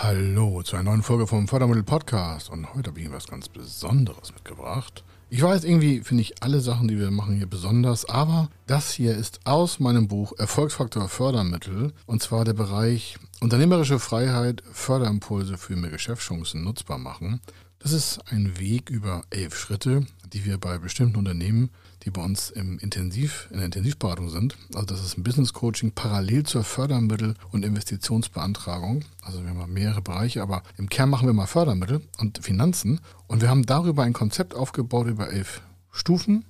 Hallo 0.00 0.62
zu 0.62 0.76
einer 0.76 0.90
neuen 0.90 1.02
Folge 1.02 1.26
vom 1.26 1.48
Fördermittel 1.48 1.82
Podcast 1.82 2.50
und 2.50 2.72
heute 2.72 2.90
habe 2.90 3.00
ich 3.00 3.06
Ihnen 3.06 3.14
was 3.14 3.26
ganz 3.26 3.48
Besonderes 3.48 4.32
mitgebracht. 4.32 5.02
Ich 5.28 5.42
weiß, 5.42 5.64
irgendwie 5.64 6.02
finde 6.02 6.22
ich 6.22 6.40
alle 6.40 6.60
Sachen, 6.60 6.86
die 6.86 7.00
wir 7.00 7.10
machen, 7.10 7.34
hier 7.34 7.48
besonders, 7.48 8.08
aber 8.08 8.48
das 8.68 8.92
hier 8.92 9.16
ist 9.16 9.40
aus 9.44 9.80
meinem 9.80 10.06
Buch 10.06 10.34
Erfolgsfaktor 10.38 11.08
Fördermittel 11.08 11.92
und 12.06 12.22
zwar 12.22 12.44
der 12.44 12.52
Bereich 12.52 13.18
Unternehmerische 13.40 13.98
Freiheit, 13.98 14.62
Förderimpulse 14.70 15.58
für 15.58 15.74
mehr 15.74 15.90
Geschäftschancen 15.90 16.62
nutzbar 16.62 16.98
machen. 16.98 17.40
Das 17.80 17.90
ist 17.90 18.20
ein 18.30 18.56
Weg 18.60 18.90
über 18.90 19.22
elf 19.30 19.58
Schritte, 19.58 20.06
die 20.32 20.44
wir 20.44 20.58
bei 20.58 20.78
bestimmten 20.78 21.16
Unternehmen 21.16 21.70
die 22.08 22.10
bei 22.10 22.24
uns 22.24 22.48
im 22.48 22.78
Intensiv, 22.78 23.48
in 23.50 23.58
der 23.58 23.66
Intensivberatung 23.66 24.30
sind. 24.30 24.56
Also 24.74 24.86
das 24.86 25.04
ist 25.04 25.18
ein 25.18 25.24
Business 25.24 25.52
Coaching 25.52 25.92
parallel 25.92 26.44
zur 26.44 26.64
Fördermittel- 26.64 27.34
und 27.52 27.66
Investitionsbeantragung. 27.66 29.04
Also 29.22 29.42
wir 29.42 29.50
haben 29.50 29.72
mehrere 29.72 30.00
Bereiche, 30.00 30.40
aber 30.40 30.62
im 30.78 30.88
Kern 30.88 31.10
machen 31.10 31.28
wir 31.28 31.34
mal 31.34 31.46
Fördermittel 31.46 32.00
und 32.18 32.42
Finanzen. 32.42 33.00
Und 33.26 33.42
wir 33.42 33.50
haben 33.50 33.66
darüber 33.66 34.04
ein 34.04 34.14
Konzept 34.14 34.54
aufgebaut 34.54 35.06
über 35.06 35.30
elf 35.30 35.60
Stufen. 35.92 36.46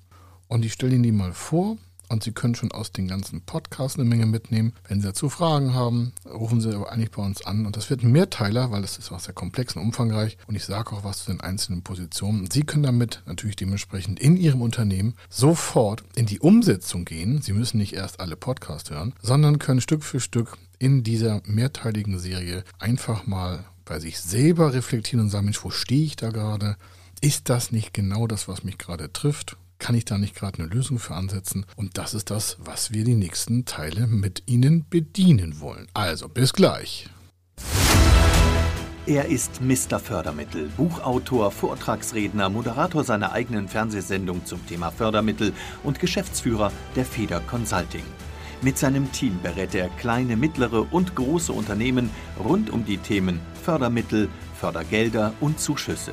Und 0.47 0.65
ich 0.65 0.75
stelle 0.75 0.95
Ihnen 0.95 1.03
die 1.03 1.13
mal 1.13 1.33
vor 1.33 1.77
und 2.09 2.23
Sie 2.23 2.33
können 2.33 2.55
schon 2.55 2.73
aus 2.73 2.93
den 2.93 3.09
ganzen 3.09 3.43
Podcasts 3.43 3.99
eine 3.99 4.09
Menge 4.09 4.27
mitnehmen. 4.27 4.73
Wenn 4.87 5.01
Sie 5.01 5.07
dazu 5.07 5.29
Fragen 5.29 5.75
haben, 5.75 6.13
rufen 6.27 6.61
Sie 6.61 6.75
aber 6.75 6.91
eigentlich 6.91 7.11
bei 7.11 7.23
uns 7.23 7.45
an. 7.45 7.67
Und 7.67 7.77
das 7.77 7.91
wird 7.91 8.03
ein 8.03 8.13
Mehrteiler, 8.13 8.71
weil 8.71 8.83
das 8.83 8.99
ist 8.99 9.13
auch 9.13 9.21
sehr 9.21 9.35
komplex 9.35 9.77
und 9.77 9.83
umfangreich. 9.83 10.39
Und 10.47 10.57
ich 10.57 10.65
sage 10.65 10.93
auch 10.93 11.05
was 11.05 11.25
zu 11.25 11.31
den 11.31 11.41
einzelnen 11.41 11.83
Positionen. 11.83 12.51
Sie 12.51 12.63
können 12.63 12.83
damit 12.83 13.23
natürlich 13.27 13.57
dementsprechend 13.57 14.21
in 14.21 14.37
Ihrem 14.37 14.63
Unternehmen 14.63 15.15
sofort 15.29 16.03
in 16.15 16.27
die 16.27 16.41
Umsetzung 16.41 17.05
gehen. 17.05 17.43
Sie 17.43 17.53
müssen 17.53 17.79
nicht 17.79 17.95
erst 17.95 18.21
alle 18.21 18.37
Podcasts 18.37 18.91
hören, 18.91 19.15
sondern 19.23 19.59
können 19.59 19.81
Stück 19.81 20.03
für 20.03 20.21
Stück 20.21 20.57
in 20.79 21.03
dieser 21.03 21.43
mehrteiligen 21.45 22.19
Serie 22.19 22.65
einfach 22.79 23.27
mal 23.27 23.65
bei 23.85 23.99
sich 23.99 24.21
selber 24.21 24.73
reflektieren 24.73 25.25
und 25.25 25.31
sagen, 25.31 25.47
Mensch, 25.47 25.65
wo 25.65 25.71
stehe 25.71 26.05
ich 26.05 26.17
da 26.17 26.31
gerade? 26.31 26.77
Ist 27.21 27.49
das 27.49 27.73
nicht 27.73 27.93
genau 27.93 28.27
das, 28.27 28.47
was 28.47 28.63
mich 28.63 28.79
gerade 28.79 29.13
trifft? 29.13 29.57
Kann 29.79 29.95
ich 29.95 30.05
da 30.05 30.19
nicht 30.19 30.35
gerade 30.35 30.63
eine 30.63 30.69
Lösung 30.69 30.99
für 30.99 31.15
ansetzen? 31.15 31.65
Und 31.77 31.99
das 31.99 32.15
ist 32.15 32.31
das, 32.31 32.57
was 32.61 32.93
wir 32.93 33.05
die 33.05 33.15
nächsten 33.15 33.65
Teile 33.65 34.07
mit 34.07 34.43
Ihnen 34.47 34.87
bedienen 34.89 35.61
wollen. 35.61 35.87
Also 35.95 36.29
bis 36.29 36.53
gleich. 36.53 37.09
Er 39.07 39.25
ist 39.27 39.63
Mr. 39.63 39.99
Fördermittel, 39.99 40.69
Buchautor, 40.77 41.51
Vortragsredner, 41.51 42.51
Moderator 42.51 43.05
seiner 43.05 43.33
eigenen 43.33 43.67
Fernsehsendung 43.67 44.45
zum 44.45 44.67
Thema 44.67 44.91
Fördermittel 44.91 45.55
und 45.83 45.99
Geschäftsführer 45.99 46.71
der 46.95 47.07
Feder 47.07 47.41
Consulting. 47.41 48.05
Mit 48.61 48.77
seinem 48.77 49.11
Team 49.13 49.39
berät 49.43 49.75
er 49.75 49.89
kleine, 49.89 50.37
mittlere 50.37 50.93
und 50.93 51.15
große 51.15 51.53
Unternehmen 51.53 52.11
rund 52.39 52.69
um 52.69 52.85
die 52.85 52.99
Themen 52.99 53.41
Fördermittel, 53.63 54.29
Fördergelder 54.61 55.33
und 55.41 55.59
Zuschüsse. 55.61 56.13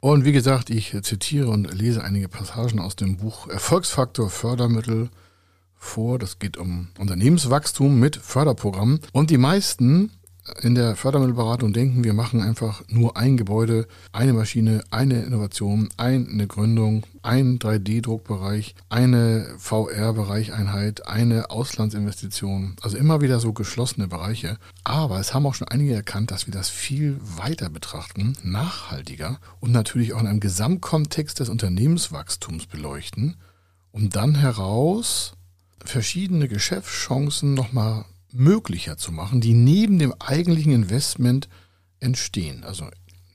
Und 0.00 0.24
wie 0.24 0.32
gesagt, 0.32 0.70
ich 0.70 0.96
zitiere 1.02 1.48
und 1.48 1.74
lese 1.74 2.02
einige 2.02 2.28
Passagen 2.28 2.80
aus 2.80 2.96
dem 2.96 3.18
Buch 3.18 3.48
Erfolgsfaktor 3.48 4.30
Fördermittel 4.30 5.10
vor. 5.74 6.18
Das 6.18 6.38
geht 6.38 6.56
um 6.56 6.88
Unternehmenswachstum 6.98 8.00
mit 8.00 8.16
Förderprogrammen. 8.16 9.00
Und 9.12 9.28
die 9.30 9.38
meisten 9.38 10.10
in 10.62 10.74
der 10.74 10.96
Fördermittelberatung 10.96 11.72
denken, 11.72 12.04
wir 12.04 12.12
machen 12.12 12.40
einfach 12.40 12.82
nur 12.88 13.16
ein 13.16 13.36
Gebäude, 13.36 13.86
eine 14.12 14.32
Maschine, 14.32 14.84
eine 14.90 15.22
Innovation, 15.22 15.88
eine 15.96 16.46
Gründung, 16.46 17.04
ein 17.22 17.58
3D-Druckbereich, 17.58 18.74
eine 18.88 19.54
VR-Bereicheinheit, 19.58 21.06
eine 21.06 21.50
Auslandsinvestition. 21.50 22.76
Also 22.82 22.96
immer 22.96 23.20
wieder 23.20 23.40
so 23.40 23.52
geschlossene 23.52 24.08
Bereiche. 24.08 24.58
Aber 24.84 25.20
es 25.20 25.34
haben 25.34 25.46
auch 25.46 25.54
schon 25.54 25.68
einige 25.68 25.94
erkannt, 25.94 26.30
dass 26.30 26.46
wir 26.46 26.54
das 26.54 26.68
viel 26.68 27.18
weiter 27.20 27.70
betrachten, 27.70 28.36
nachhaltiger 28.42 29.38
und 29.60 29.72
natürlich 29.72 30.12
auch 30.14 30.20
in 30.20 30.26
einem 30.26 30.40
Gesamtkontext 30.40 31.40
des 31.40 31.48
Unternehmenswachstums 31.48 32.66
beleuchten, 32.66 33.36
um 33.92 34.10
dann 34.10 34.34
heraus 34.34 35.34
verschiedene 35.84 36.48
Geschäftschancen 36.48 37.54
nochmal 37.54 38.04
möglicher 38.32 38.96
zu 38.96 39.12
machen, 39.12 39.40
die 39.40 39.54
neben 39.54 39.98
dem 39.98 40.14
eigentlichen 40.18 40.72
Investment 40.72 41.48
entstehen. 42.00 42.64
Also 42.64 42.86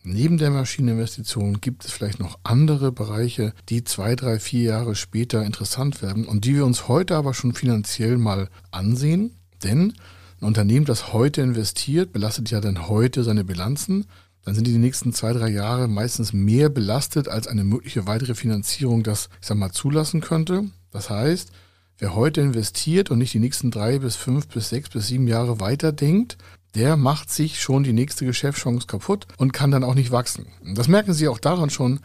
neben 0.04 0.38
der 0.38 0.52
Maschineninvestition 0.52 1.62
gibt 1.62 1.86
es 1.86 1.92
vielleicht 1.92 2.20
noch 2.20 2.38
andere 2.44 2.92
Bereiche, 2.92 3.54
die 3.70 3.84
zwei, 3.84 4.16
drei, 4.16 4.40
vier 4.40 4.64
Jahre 4.64 4.96
später 4.96 5.44
interessant 5.44 6.02
werden 6.02 6.26
und 6.26 6.46
die 6.46 6.56
wir 6.56 6.66
uns 6.66 6.88
heute 6.88 7.16
aber 7.16 7.34
schon 7.34 7.54
finanziell 7.54 8.18
mal 8.18 8.50
ansehen. 8.72 9.36
Denn 9.64 9.94
ein 10.42 10.46
Unternehmen, 10.46 10.86
das 10.86 11.14
heute 11.14 11.42
investiert, 11.42 12.12
belastet 12.12 12.52
ja 12.52 12.62
dann 12.62 12.88
heute 12.88 13.24
seine 13.24 13.44
Bilanzen. 13.44 14.06
Dann 14.44 14.54
sind 14.54 14.68
die, 14.68 14.78
nächsten 14.78 15.12
zwei, 15.12 15.34
drei 15.34 15.50
Jahre 15.50 15.88
meistens 15.88 16.34
mehr 16.34 16.70
belastet, 16.70 17.28
als 17.28 17.48
eine 17.48 17.64
mögliche 17.64 18.06
weitere 18.06 18.36
Finanzierung 18.36 19.02
das, 19.02 19.30
ich 19.42 19.48
sag 19.48 19.58
mal, 19.58 19.72
zulassen 19.72 20.22
könnte. 20.22 20.66
Das 20.92 21.10
heißt, 21.10 21.52
Wer 21.98 22.14
heute 22.14 22.42
investiert 22.42 23.10
und 23.10 23.20
nicht 23.20 23.34
die 23.34 23.40
nächsten 23.40 23.72
drei 23.72 24.00
bis 24.00 24.18
fünf 24.18 24.48
bis 24.50 24.70
sechs 24.70 24.90
bis 24.90 25.08
sieben 25.08 25.28
Jahre 25.28 25.62
weiterdenkt, 25.62 26.38
der 26.76 26.98
macht 26.98 27.32
sich 27.32 27.62
schon 27.62 27.84
die 27.84 27.94
nächste 27.94 28.26
Geschäftschance 28.26 28.86
kaputt 28.86 29.28
und 29.38 29.54
kann 29.54 29.72
dann 29.72 29.86
auch 29.86 29.96
nicht 29.96 30.12
wachsen. 30.12 30.48
Das 30.76 30.90
merken 30.90 31.14
Sie 31.14 31.30
auch 31.30 31.40
daran 31.40 31.70
schon, 31.70 32.02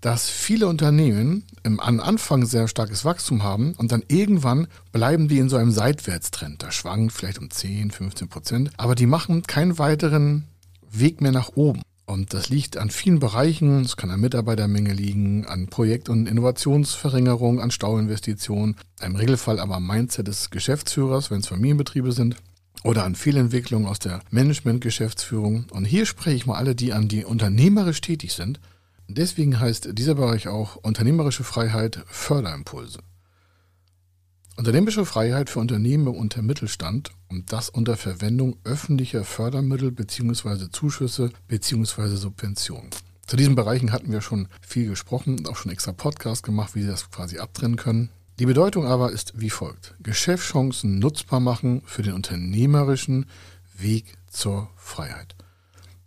dass 0.00 0.28
viele 0.28 0.66
Unternehmen 0.66 1.44
im, 1.62 1.78
am 1.78 2.00
Anfang 2.00 2.46
sehr 2.46 2.66
starkes 2.66 3.04
Wachstum 3.04 3.44
haben 3.44 3.74
und 3.74 3.92
dann 3.92 4.02
irgendwann 4.08 4.66
bleiben 4.90 5.28
die 5.28 5.38
in 5.38 5.48
so 5.48 5.56
einem 5.56 5.70
Seitwärtstrend. 5.70 6.62
Da 6.62 6.72
schwankt 6.72 7.12
vielleicht 7.12 7.38
um 7.38 7.48
10, 7.48 7.92
15 7.92 8.28
Prozent, 8.28 8.70
aber 8.76 8.96
die 8.96 9.06
machen 9.06 9.44
keinen 9.44 9.78
weiteren 9.78 10.48
Weg 10.90 11.20
mehr 11.20 11.32
nach 11.32 11.50
oben. 11.54 11.82
Und 12.08 12.32
das 12.32 12.48
liegt 12.48 12.78
an 12.78 12.88
vielen 12.88 13.18
Bereichen. 13.18 13.82
Es 13.82 13.98
kann 13.98 14.10
an 14.10 14.20
Mitarbeitermenge 14.20 14.94
liegen, 14.94 15.44
an 15.44 15.66
Projekt- 15.66 16.08
und 16.08 16.26
Innovationsverringerung, 16.26 17.60
an 17.60 17.70
Stauinvestitionen, 17.70 18.76
im 19.02 19.14
Regelfall 19.14 19.60
aber 19.60 19.76
am 19.76 19.86
Mindset 19.86 20.26
des 20.26 20.48
Geschäftsführers, 20.48 21.30
wenn 21.30 21.40
es 21.40 21.48
Familienbetriebe 21.48 22.12
sind, 22.12 22.36
oder 22.82 23.04
an 23.04 23.14
Fehlentwicklungen 23.14 23.86
aus 23.86 23.98
der 23.98 24.20
Management-Geschäftsführung. 24.30 25.66
Und 25.70 25.84
hier 25.84 26.06
spreche 26.06 26.36
ich 26.36 26.46
mal 26.46 26.56
alle, 26.56 26.74
die 26.74 26.94
an 26.94 27.08
die 27.08 27.26
unternehmerisch 27.26 28.00
tätig 28.00 28.32
sind. 28.32 28.58
Deswegen 29.06 29.60
heißt 29.60 29.90
dieser 29.92 30.14
Bereich 30.14 30.48
auch 30.48 30.76
unternehmerische 30.76 31.44
Freiheit 31.44 32.04
Förderimpulse. 32.06 33.00
Unternehmerische 34.58 35.06
Freiheit 35.06 35.50
für 35.50 35.60
Unternehmen 35.60 36.08
und 36.08 36.34
der 36.34 36.42
Mittelstand 36.42 37.12
und 37.28 37.52
das 37.52 37.70
unter 37.70 37.96
Verwendung 37.96 38.56
öffentlicher 38.64 39.22
Fördermittel 39.22 39.92
bzw. 39.92 40.68
Zuschüsse 40.72 41.30
bzw. 41.46 42.16
Subventionen. 42.16 42.90
Zu 43.28 43.36
diesen 43.36 43.54
Bereichen 43.54 43.92
hatten 43.92 44.10
wir 44.10 44.20
schon 44.20 44.48
viel 44.60 44.88
gesprochen 44.88 45.38
und 45.38 45.48
auch 45.48 45.54
schon 45.54 45.70
extra 45.70 45.92
Podcast 45.92 46.42
gemacht, 46.42 46.74
wie 46.74 46.82
Sie 46.82 46.88
das 46.88 47.08
quasi 47.08 47.38
abtrennen 47.38 47.76
können. 47.76 48.08
Die 48.40 48.46
Bedeutung 48.46 48.84
aber 48.84 49.12
ist 49.12 49.40
wie 49.40 49.48
folgt. 49.48 49.94
Geschäftschancen 50.00 50.98
nutzbar 50.98 51.38
machen 51.38 51.82
für 51.84 52.02
den 52.02 52.14
unternehmerischen 52.14 53.26
Weg 53.76 54.16
zur 54.28 54.70
Freiheit. 54.74 55.36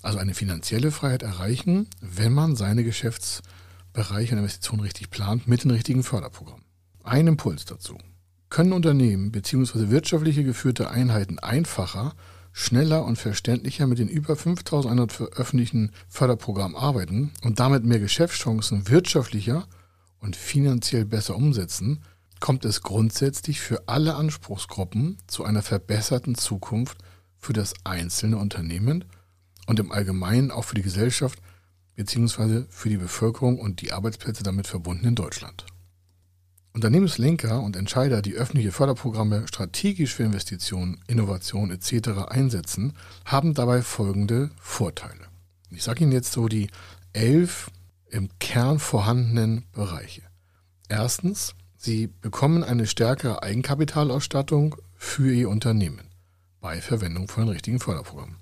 Also 0.02 0.18
eine 0.18 0.34
finanzielle 0.34 0.92
Freiheit 0.92 1.24
erreichen, 1.24 1.88
wenn 2.02 2.34
man 2.34 2.58
seine 2.58 2.84
Geschäftsbereiche 2.84 4.34
und 4.34 4.40
Investitionen 4.40 4.82
richtig 4.82 5.10
plant 5.10 5.48
mit 5.48 5.64
den 5.64 5.72
richtigen 5.72 6.04
Förderprogrammen. 6.04 6.66
Ein 7.06 7.28
Impuls 7.28 7.64
dazu 7.64 7.98
können 8.52 8.74
Unternehmen 8.74 9.32
bzw. 9.32 9.90
wirtschaftliche 9.90 10.44
geführte 10.44 10.92
Einheiten 10.92 11.40
einfacher, 11.40 12.14
schneller 12.52 13.06
und 13.06 13.16
verständlicher 13.16 13.88
mit 13.88 13.98
den 13.98 14.10
über 14.10 14.36
5100 14.36 15.12
veröffentlichten 15.12 15.92
Förderprogrammen 16.10 16.76
arbeiten 16.76 17.32
und 17.44 17.60
damit 17.60 17.86
mehr 17.86 18.00
Geschäftschancen 18.00 18.90
wirtschaftlicher 18.90 19.68
und 20.20 20.36
finanziell 20.36 21.06
besser 21.06 21.36
umsetzen, 21.36 22.04
kommt 22.42 22.66
es 22.66 22.82
grundsätzlich 22.82 23.62
für 23.62 23.88
alle 23.88 24.16
Anspruchsgruppen 24.16 25.18
zu 25.28 25.46
einer 25.46 25.62
verbesserten 25.62 26.36
Zukunft 26.36 26.98
für 27.38 27.54
das 27.54 27.74
einzelne 27.86 28.38
Unternehmen 28.38 29.06
und 29.66 29.80
im 29.80 29.92
Allgemeinen 29.92 30.52
auch 30.52 30.66
für 30.66 30.76
die 30.76 30.82
Gesellschaft 30.82 31.40
bzw. 31.96 32.66
für 32.70 32.90
die 32.90 32.98
Bevölkerung 32.98 33.60
und 33.60 33.82
die 33.82 33.94
Arbeitsplätze 33.94 34.44
damit 34.44 34.68
verbunden 34.68 35.06
in 35.06 35.16
Deutschland. 35.16 35.66
Unternehmenslenker 36.74 37.62
und 37.62 37.76
Entscheider, 37.76 38.22
die 38.22 38.36
öffentliche 38.36 38.72
Förderprogramme 38.72 39.48
strategisch 39.48 40.16
für 40.16 40.24
Investitionen, 40.24 41.02
Innovation 41.08 41.70
etc. 41.70 42.30
einsetzen, 42.30 42.94
haben 43.26 43.54
dabei 43.54 43.82
folgende 43.82 44.52
Vorteile. 44.60 45.28
Ich 45.70 45.84
sage 45.84 46.04
Ihnen 46.04 46.14
jetzt 46.14 46.32
so 46.32 46.48
die 46.48 46.70
elf 47.14 47.70
im 48.10 48.30
Kern 48.40 48.80
vorhandenen 48.80 49.66
Bereiche. 49.74 50.22
Erstens, 50.88 51.56
Sie 51.78 52.08
bekommen 52.08 52.64
eine 52.64 52.88
stärkere 52.88 53.44
Eigenkapitalausstattung 53.44 54.76
für 54.96 55.34
Ihr 55.34 55.50
Unternehmen 55.50 56.02
bei 56.62 56.80
Verwendung 56.80 57.28
von 57.28 57.50
richtigen 57.50 57.80
Förderprogrammen. 57.80 58.38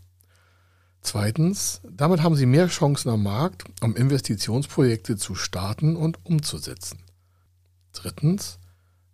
Zweitens, 1.01 1.81
damit 1.89 2.21
haben 2.21 2.35
Sie 2.35 2.45
mehr 2.45 2.67
Chancen 2.67 3.09
am 3.09 3.23
Markt, 3.23 3.63
um 3.81 3.95
Investitionsprojekte 3.95 5.15
zu 5.15 5.33
starten 5.33 5.95
und 5.95 6.23
umzusetzen. 6.25 6.99
Drittens, 7.93 8.59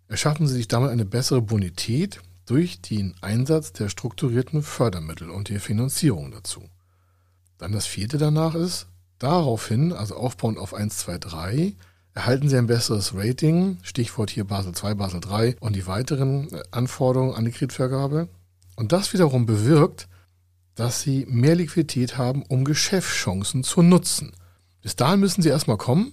erschaffen 0.08 0.46
Sie 0.46 0.54
sich 0.54 0.68
damit 0.68 0.90
eine 0.90 1.04
bessere 1.04 1.42
Bonität 1.42 2.20
durch 2.46 2.80
den 2.80 3.14
Einsatz 3.20 3.72
der 3.72 3.88
strukturierten 3.88 4.62
Fördermittel 4.62 5.30
und 5.30 5.48
die 5.48 5.58
Finanzierung 5.58 6.30
dazu. 6.30 6.62
Dann 7.58 7.72
das 7.72 7.86
vierte 7.86 8.18
danach 8.18 8.54
ist, 8.54 8.86
daraufhin, 9.18 9.92
also 9.92 10.16
aufbauend 10.16 10.58
auf 10.58 10.74
1, 10.74 10.98
2, 10.98 11.18
3, 11.18 11.74
erhalten 12.14 12.48
Sie 12.48 12.56
ein 12.56 12.66
besseres 12.66 13.14
Rating, 13.14 13.78
Stichwort 13.82 14.30
hier 14.30 14.44
Basel 14.44 14.72
2, 14.72 14.94
Basel 14.94 15.20
3 15.20 15.56
und 15.60 15.74
die 15.74 15.86
weiteren 15.86 16.48
Anforderungen 16.70 17.34
an 17.34 17.44
die 17.44 17.50
Kreditvergabe. 17.50 18.28
Und 18.76 18.92
das 18.92 19.12
wiederum 19.12 19.46
bewirkt, 19.46 20.08
dass 20.74 21.00
Sie 21.00 21.26
mehr 21.28 21.56
Liquidität 21.56 22.18
haben, 22.18 22.42
um 22.42 22.64
Geschäftschancen 22.64 23.64
zu 23.64 23.82
nutzen. 23.82 24.32
Bis 24.82 24.94
dahin 24.94 25.20
müssen 25.20 25.42
Sie 25.42 25.48
erstmal 25.48 25.78
kommen 25.78 26.12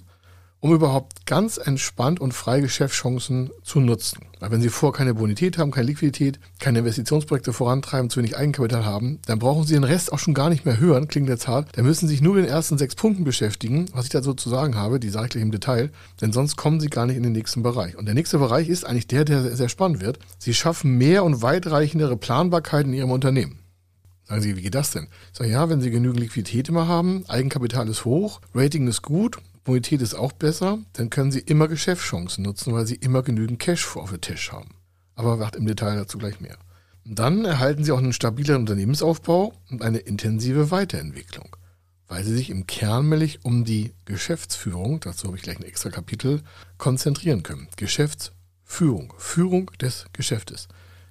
um 0.63 0.73
überhaupt 0.73 1.25
ganz 1.25 1.57
entspannt 1.57 2.21
und 2.21 2.33
frei 2.33 2.61
Geschäftschancen 2.61 3.51
zu 3.63 3.81
nutzen. 3.81 4.19
Weil 4.39 4.51
wenn 4.51 4.61
Sie 4.61 4.69
vor 4.69 4.93
keine 4.93 5.13
Bonität 5.13 5.57
haben, 5.57 5.71
keine 5.71 5.87
Liquidität, 5.87 6.39
keine 6.61 6.79
Investitionsprojekte 6.79 7.51
vorantreiben, 7.51 8.09
zu 8.09 8.19
wenig 8.19 8.37
Eigenkapital 8.37 8.85
haben, 8.85 9.19
dann 9.25 9.39
brauchen 9.39 9.65
Sie 9.65 9.73
den 9.73 9.83
Rest 9.83 10.13
auch 10.13 10.19
schon 10.19 10.33
gar 10.33 10.49
nicht 10.49 10.63
mehr 10.63 10.79
hören, 10.79 11.09
klingt 11.09 11.27
jetzt 11.27 11.49
hart. 11.49 11.67
Dann 11.73 11.83
müssen 11.83 12.07
Sie 12.07 12.13
sich 12.13 12.21
nur 12.21 12.35
mit 12.35 12.45
den 12.45 12.49
ersten 12.49 12.77
sechs 12.77 12.95
Punkten 12.95 13.25
beschäftigen, 13.25 13.87
was 13.91 14.05
ich 14.05 14.11
da 14.11 14.23
so 14.23 14.33
zu 14.33 14.49
sagen 14.49 14.75
habe, 14.75 15.01
die 15.01 15.09
sage 15.09 15.25
ich 15.25 15.31
gleich 15.31 15.43
im 15.43 15.51
Detail, 15.51 15.91
denn 16.21 16.31
sonst 16.31 16.55
kommen 16.55 16.79
Sie 16.79 16.87
gar 16.87 17.07
nicht 17.07 17.17
in 17.17 17.23
den 17.23 17.33
nächsten 17.33 17.61
Bereich. 17.61 17.97
Und 17.97 18.05
der 18.05 18.15
nächste 18.15 18.39
Bereich 18.39 18.69
ist 18.69 18.85
eigentlich 18.85 19.07
der, 19.07 19.25
der 19.25 19.57
sehr 19.57 19.67
spannend 19.67 19.99
wird. 19.99 20.17
Sie 20.37 20.53
schaffen 20.53 20.97
mehr 20.97 21.25
und 21.25 21.41
weitreichendere 21.41 22.15
Planbarkeit 22.15 22.85
in 22.85 22.93
Ihrem 22.93 23.11
Unternehmen. 23.11 23.59
Sagen 24.23 24.41
Sie, 24.41 24.55
wie 24.55 24.61
geht 24.61 24.75
das 24.75 24.91
denn? 24.91 25.09
Ich 25.33 25.39
sage, 25.39 25.51
ja, 25.51 25.67
wenn 25.67 25.81
Sie 25.81 25.91
genügend 25.91 26.21
Liquidität 26.21 26.69
immer 26.69 26.87
haben, 26.87 27.25
Eigenkapital 27.27 27.89
ist 27.89 28.05
hoch, 28.05 28.39
Rating 28.55 28.87
ist 28.87 29.01
gut, 29.01 29.39
Bonität 29.63 30.01
ist 30.01 30.13
auch 30.13 30.33
besser, 30.33 30.79
dann 30.93 31.09
können 31.09 31.31
Sie 31.31 31.39
immer 31.39 31.67
Geschäftschancen 31.67 32.43
nutzen, 32.43 32.73
weil 32.73 32.85
Sie 32.85 32.95
immer 32.95 33.23
genügend 33.23 33.59
Cash 33.59 33.95
auf 33.95 34.09
dem 34.09 34.21
Tisch 34.21 34.51
haben. 34.51 34.75
Aber 35.15 35.39
wacht 35.39 35.55
im 35.55 35.65
Detail 35.65 35.95
dazu 35.95 36.17
gleich 36.17 36.41
mehr. 36.41 36.57
Und 37.05 37.19
dann 37.19 37.45
erhalten 37.45 37.83
Sie 37.83 37.91
auch 37.91 37.97
einen 37.97 38.13
stabileren 38.13 38.61
Unternehmensaufbau 38.61 39.53
und 39.69 39.81
eine 39.81 39.99
intensive 39.99 40.71
Weiterentwicklung, 40.71 41.55
weil 42.07 42.23
Sie 42.23 42.33
sich 42.33 42.49
im 42.49 42.67
Kernmäßig 42.67 43.45
um 43.45 43.63
die 43.63 43.93
Geschäftsführung, 44.05 44.99
dazu 44.99 45.27
habe 45.27 45.37
ich 45.37 45.43
gleich 45.43 45.59
ein 45.59 45.65
extra 45.65 45.89
Kapitel, 45.89 46.41
konzentrieren 46.77 47.43
können. 47.43 47.67
Geschäftsführung, 47.77 49.13
Führung 49.17 49.71
des 49.79 50.05
Geschäftes. 50.13 50.67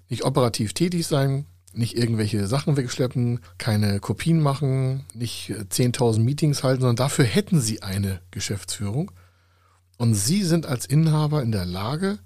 Nicht 0.08 0.25
operativ 0.25 0.75
tätig 0.75 1.06
sein, 1.06 1.46
nicht 1.74 1.96
irgendwelche 1.96 2.46
Sachen 2.46 2.76
wegschleppen, 2.76 3.40
keine 3.58 4.00
Kopien 4.00 4.40
machen, 4.40 5.04
nicht 5.14 5.50
10.000 5.50 6.20
Meetings 6.20 6.62
halten, 6.62 6.82
sondern 6.82 6.96
dafür 6.96 7.24
hätten 7.24 7.60
sie 7.60 7.82
eine 7.82 8.20
Geschäftsführung. 8.30 9.10
Und 9.98 10.14
sie 10.14 10.42
sind 10.42 10.66
als 10.66 10.86
Inhaber 10.86 11.42
in 11.42 11.52
der 11.52 11.64
Lage, 11.64 12.19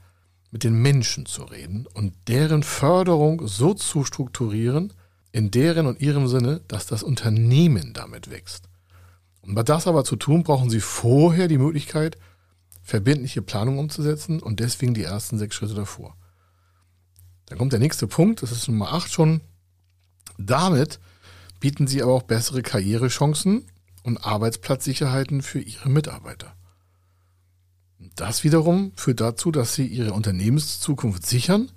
mit 0.51 0.65
den 0.65 0.81
Menschen 0.81 1.27
zu 1.27 1.43
reden 1.43 1.87
und 1.93 2.15
deren 2.29 2.63
Förderung 2.63 3.47
so 3.47 3.75
zu 3.75 4.05
strukturieren, 4.05 4.93
in 5.33 5.51
deren 5.51 5.87
und 5.87 6.01
ihrem 6.01 6.29
Sinne, 6.29 6.63
dass 6.69 6.87
das 6.87 7.03
Unternehmen 7.03 7.93
damit 7.93 8.31
wächst. 8.31 8.65
Um 9.43 9.55
das 9.55 9.87
aber 9.87 10.05
zu 10.05 10.17
tun, 10.17 10.43
brauchen 10.43 10.71
sie 10.71 10.81
vorher 10.81 11.47
die 11.47 11.59
Möglichkeit, 11.59 12.17
verbindliche 12.83 13.43
Planung 13.43 13.79
umzusetzen 13.79 14.41
und 14.41 14.61
deswegen 14.61 14.95
die 14.95 15.03
ersten 15.03 15.39
sechs 15.39 15.57
Schritte 15.57 15.75
davor. 15.75 16.17
Dann 17.47 17.59
kommt 17.59 17.73
der 17.73 17.81
nächste 17.81 18.07
Punkt, 18.07 18.43
das 18.43 18.53
ist 18.53 18.69
Nummer 18.69 18.93
8 18.93 19.11
schon. 19.11 19.41
Damit 20.39 20.99
bieten 21.61 21.87
sie 21.87 22.03
aber 22.03 22.13
auch 22.13 22.23
bessere 22.23 22.63
Karrierechancen 22.63 23.65
und 24.03 24.19
Arbeitsplatzsicherheiten 24.19 25.43
für 25.43 25.61
ihre 25.61 25.89
Mitarbeiter. 25.89 26.55
Das 28.15 28.45
wiederum 28.45 28.93
führt 28.95 29.21
dazu, 29.21 29.51
dass 29.51 29.75
sie 29.75 29.87
ihre 29.87 30.13
Unternehmenszukunft 30.13 31.27
sichern. 31.27 31.71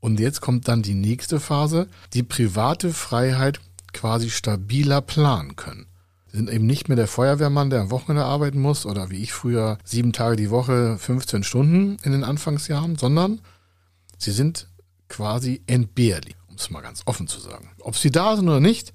Und 0.00 0.20
jetzt 0.20 0.40
kommt 0.40 0.68
dann 0.68 0.82
die 0.82 0.94
nächste 0.94 1.40
Phase, 1.40 1.88
die 2.14 2.22
private 2.22 2.92
Freiheit 2.92 3.60
quasi 3.92 4.30
stabiler 4.30 5.00
planen 5.00 5.56
können. 5.56 5.86
Sie 6.30 6.36
sind 6.36 6.50
eben 6.50 6.66
nicht 6.66 6.88
mehr 6.88 6.96
der 6.96 7.08
Feuerwehrmann, 7.08 7.70
der 7.70 7.80
am 7.80 7.90
Wochenende 7.90 8.24
arbeiten 8.24 8.60
muss 8.60 8.86
oder 8.86 9.10
wie 9.10 9.22
ich 9.22 9.32
früher 9.32 9.78
sieben 9.82 10.12
Tage 10.12 10.36
die 10.36 10.50
Woche 10.50 10.98
15 10.98 11.42
Stunden 11.42 11.96
in 12.02 12.12
den 12.12 12.22
Anfangsjahren, 12.22 12.96
sondern 12.96 13.40
sie 14.18 14.32
sind 14.32 14.68
quasi 15.18 15.62
entbehrlich, 15.66 16.36
um 16.46 16.54
es 16.54 16.70
mal 16.70 16.80
ganz 16.80 17.02
offen 17.04 17.26
zu 17.26 17.40
sagen. 17.40 17.72
Ob 17.80 17.96
sie 17.96 18.12
da 18.12 18.36
sind 18.36 18.48
oder 18.48 18.60
nicht, 18.60 18.92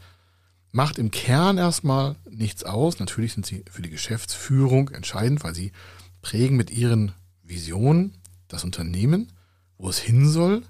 macht 0.71 0.97
im 0.97 1.11
Kern 1.11 1.57
erstmal 1.57 2.15
nichts 2.29 2.63
aus. 2.63 2.97
Natürlich 2.99 3.33
sind 3.33 3.45
sie 3.45 3.65
für 3.69 3.81
die 3.81 3.89
Geschäftsführung 3.89 4.87
entscheidend, 4.91 5.43
weil 5.43 5.53
sie 5.53 5.73
prägen 6.21 6.55
mit 6.55 6.71
ihren 6.71 7.11
Visionen 7.43 8.13
das 8.47 8.63
Unternehmen, 8.63 9.33
wo 9.77 9.89
es 9.89 9.99
hin 9.99 10.29
soll, 10.29 10.63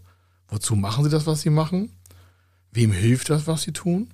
wozu 0.48 0.76
machen 0.76 1.04
sie 1.04 1.12
das, 1.12 1.28
was 1.28 1.42
sie 1.42 1.52
machen, 1.52 1.92
wem 2.72 2.92
hilft 2.92 3.30
das, 3.30 3.46
was 3.46 3.62
sie 3.62 3.74
tun. 3.74 4.12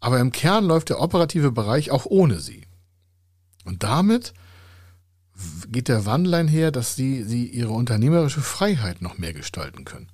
Aber 0.00 0.20
im 0.20 0.32
Kern 0.32 0.66
läuft 0.66 0.90
der 0.90 1.00
operative 1.00 1.50
Bereich 1.50 1.90
auch 1.92 2.04
ohne 2.04 2.40
sie. 2.40 2.66
Und 3.64 3.84
damit 3.84 4.34
geht 5.66 5.88
der 5.88 6.04
Wandel 6.04 6.34
einher, 6.34 6.70
dass 6.72 6.94
sie, 6.94 7.22
sie 7.22 7.46
ihre 7.46 7.72
unternehmerische 7.72 8.42
Freiheit 8.42 9.00
noch 9.00 9.16
mehr 9.16 9.32
gestalten 9.32 9.86
können. 9.86 10.10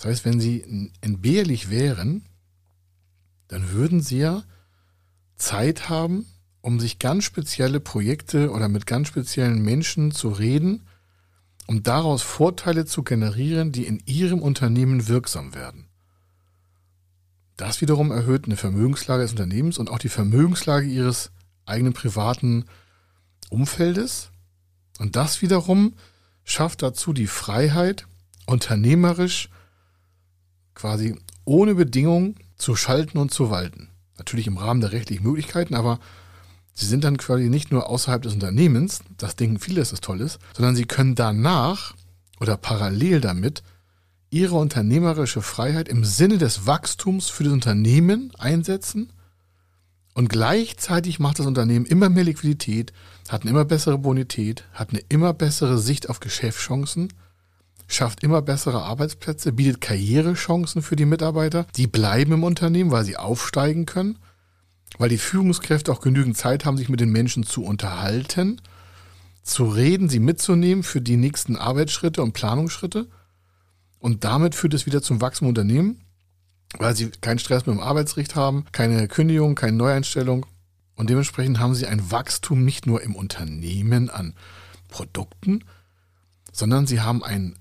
Das 0.00 0.06
heißt, 0.06 0.24
wenn 0.24 0.40
sie 0.40 0.90
entbehrlich 1.02 1.68
wären, 1.68 2.24
dann 3.48 3.72
würden 3.72 4.00
sie 4.00 4.20
ja 4.20 4.44
Zeit 5.36 5.90
haben, 5.90 6.24
um 6.62 6.80
sich 6.80 6.98
ganz 6.98 7.24
spezielle 7.24 7.80
Projekte 7.80 8.50
oder 8.50 8.70
mit 8.70 8.86
ganz 8.86 9.08
speziellen 9.08 9.60
Menschen 9.60 10.10
zu 10.10 10.30
reden, 10.30 10.86
um 11.66 11.82
daraus 11.82 12.22
Vorteile 12.22 12.86
zu 12.86 13.02
generieren, 13.02 13.72
die 13.72 13.84
in 13.84 14.02
ihrem 14.06 14.40
Unternehmen 14.40 15.06
wirksam 15.06 15.54
werden. 15.54 15.86
Das 17.58 17.82
wiederum 17.82 18.10
erhöht 18.10 18.46
eine 18.46 18.56
Vermögenslage 18.56 19.24
des 19.24 19.32
Unternehmens 19.32 19.76
und 19.76 19.90
auch 19.90 19.98
die 19.98 20.08
Vermögenslage 20.08 20.86
ihres 20.86 21.30
eigenen 21.66 21.92
privaten 21.92 22.64
Umfeldes. 23.50 24.30
Und 24.98 25.16
das 25.16 25.42
wiederum 25.42 25.92
schafft 26.42 26.80
dazu 26.80 27.12
die 27.12 27.26
Freiheit, 27.26 28.06
unternehmerisch 28.46 29.50
quasi 30.80 31.14
ohne 31.44 31.74
Bedingung 31.74 32.36
zu 32.56 32.74
schalten 32.74 33.18
und 33.18 33.32
zu 33.32 33.50
walten. 33.50 33.88
Natürlich 34.16 34.46
im 34.46 34.56
Rahmen 34.56 34.80
der 34.80 34.92
rechtlichen 34.92 35.24
Möglichkeiten, 35.24 35.74
aber 35.74 35.98
sie 36.72 36.86
sind 36.86 37.04
dann 37.04 37.18
quasi 37.18 37.48
nicht 37.48 37.70
nur 37.70 37.88
außerhalb 37.88 38.22
des 38.22 38.34
Unternehmens, 38.34 39.00
das 39.18 39.36
denken 39.36 39.58
viele, 39.58 39.80
dass 39.80 39.90
das 39.90 40.00
toll 40.00 40.20
ist, 40.20 40.38
sondern 40.56 40.76
sie 40.76 40.84
können 40.84 41.14
danach 41.14 41.94
oder 42.40 42.56
parallel 42.56 43.20
damit 43.20 43.62
ihre 44.30 44.56
unternehmerische 44.56 45.42
Freiheit 45.42 45.88
im 45.88 46.04
Sinne 46.04 46.38
des 46.38 46.66
Wachstums 46.66 47.28
für 47.28 47.44
das 47.44 47.52
Unternehmen 47.52 48.32
einsetzen 48.38 49.12
und 50.14 50.28
gleichzeitig 50.28 51.18
macht 51.18 51.40
das 51.40 51.46
Unternehmen 51.46 51.84
immer 51.84 52.08
mehr 52.08 52.24
Liquidität, 52.24 52.92
hat 53.28 53.42
eine 53.42 53.50
immer 53.50 53.64
bessere 53.64 53.98
Bonität, 53.98 54.64
hat 54.72 54.90
eine 54.90 55.02
immer 55.08 55.34
bessere 55.34 55.78
Sicht 55.78 56.08
auf 56.08 56.20
Geschäftschancen 56.20 57.12
schafft 57.94 58.22
immer 58.22 58.42
bessere 58.42 58.82
Arbeitsplätze, 58.82 59.52
bietet 59.52 59.80
Karrierechancen 59.80 60.82
für 60.82 60.96
die 60.96 61.06
Mitarbeiter. 61.06 61.66
Die 61.76 61.86
bleiben 61.86 62.32
im 62.32 62.44
Unternehmen, 62.44 62.90
weil 62.90 63.04
sie 63.04 63.16
aufsteigen 63.16 63.86
können, 63.86 64.18
weil 64.98 65.08
die 65.08 65.18
Führungskräfte 65.18 65.92
auch 65.92 66.00
genügend 66.00 66.36
Zeit 66.36 66.64
haben, 66.64 66.76
sich 66.76 66.88
mit 66.88 67.00
den 67.00 67.10
Menschen 67.10 67.44
zu 67.44 67.64
unterhalten, 67.64 68.60
zu 69.42 69.66
reden, 69.66 70.08
sie 70.08 70.20
mitzunehmen 70.20 70.82
für 70.82 71.00
die 71.00 71.16
nächsten 71.16 71.56
Arbeitsschritte 71.56 72.22
und 72.22 72.32
Planungsschritte. 72.32 73.08
Und 73.98 74.24
damit 74.24 74.54
führt 74.54 74.74
es 74.74 74.86
wieder 74.86 75.02
zum 75.02 75.20
Wachstum 75.20 75.48
Unternehmen, 75.48 76.00
weil 76.78 76.94
sie 76.94 77.10
keinen 77.10 77.38
Stress 77.38 77.66
mit 77.66 77.74
dem 77.74 77.82
Arbeitsrecht 77.82 78.34
haben, 78.34 78.64
keine 78.72 79.08
Kündigung, 79.08 79.54
keine 79.54 79.76
Neueinstellung. 79.76 80.46
Und 80.94 81.10
dementsprechend 81.10 81.58
haben 81.58 81.74
sie 81.74 81.86
ein 81.86 82.10
Wachstum 82.10 82.64
nicht 82.64 82.86
nur 82.86 83.02
im 83.02 83.14
Unternehmen 83.14 84.10
an 84.10 84.34
Produkten, 84.88 85.64
sondern 86.52 86.86
sie 86.86 87.00
haben 87.00 87.24
ein 87.24 87.56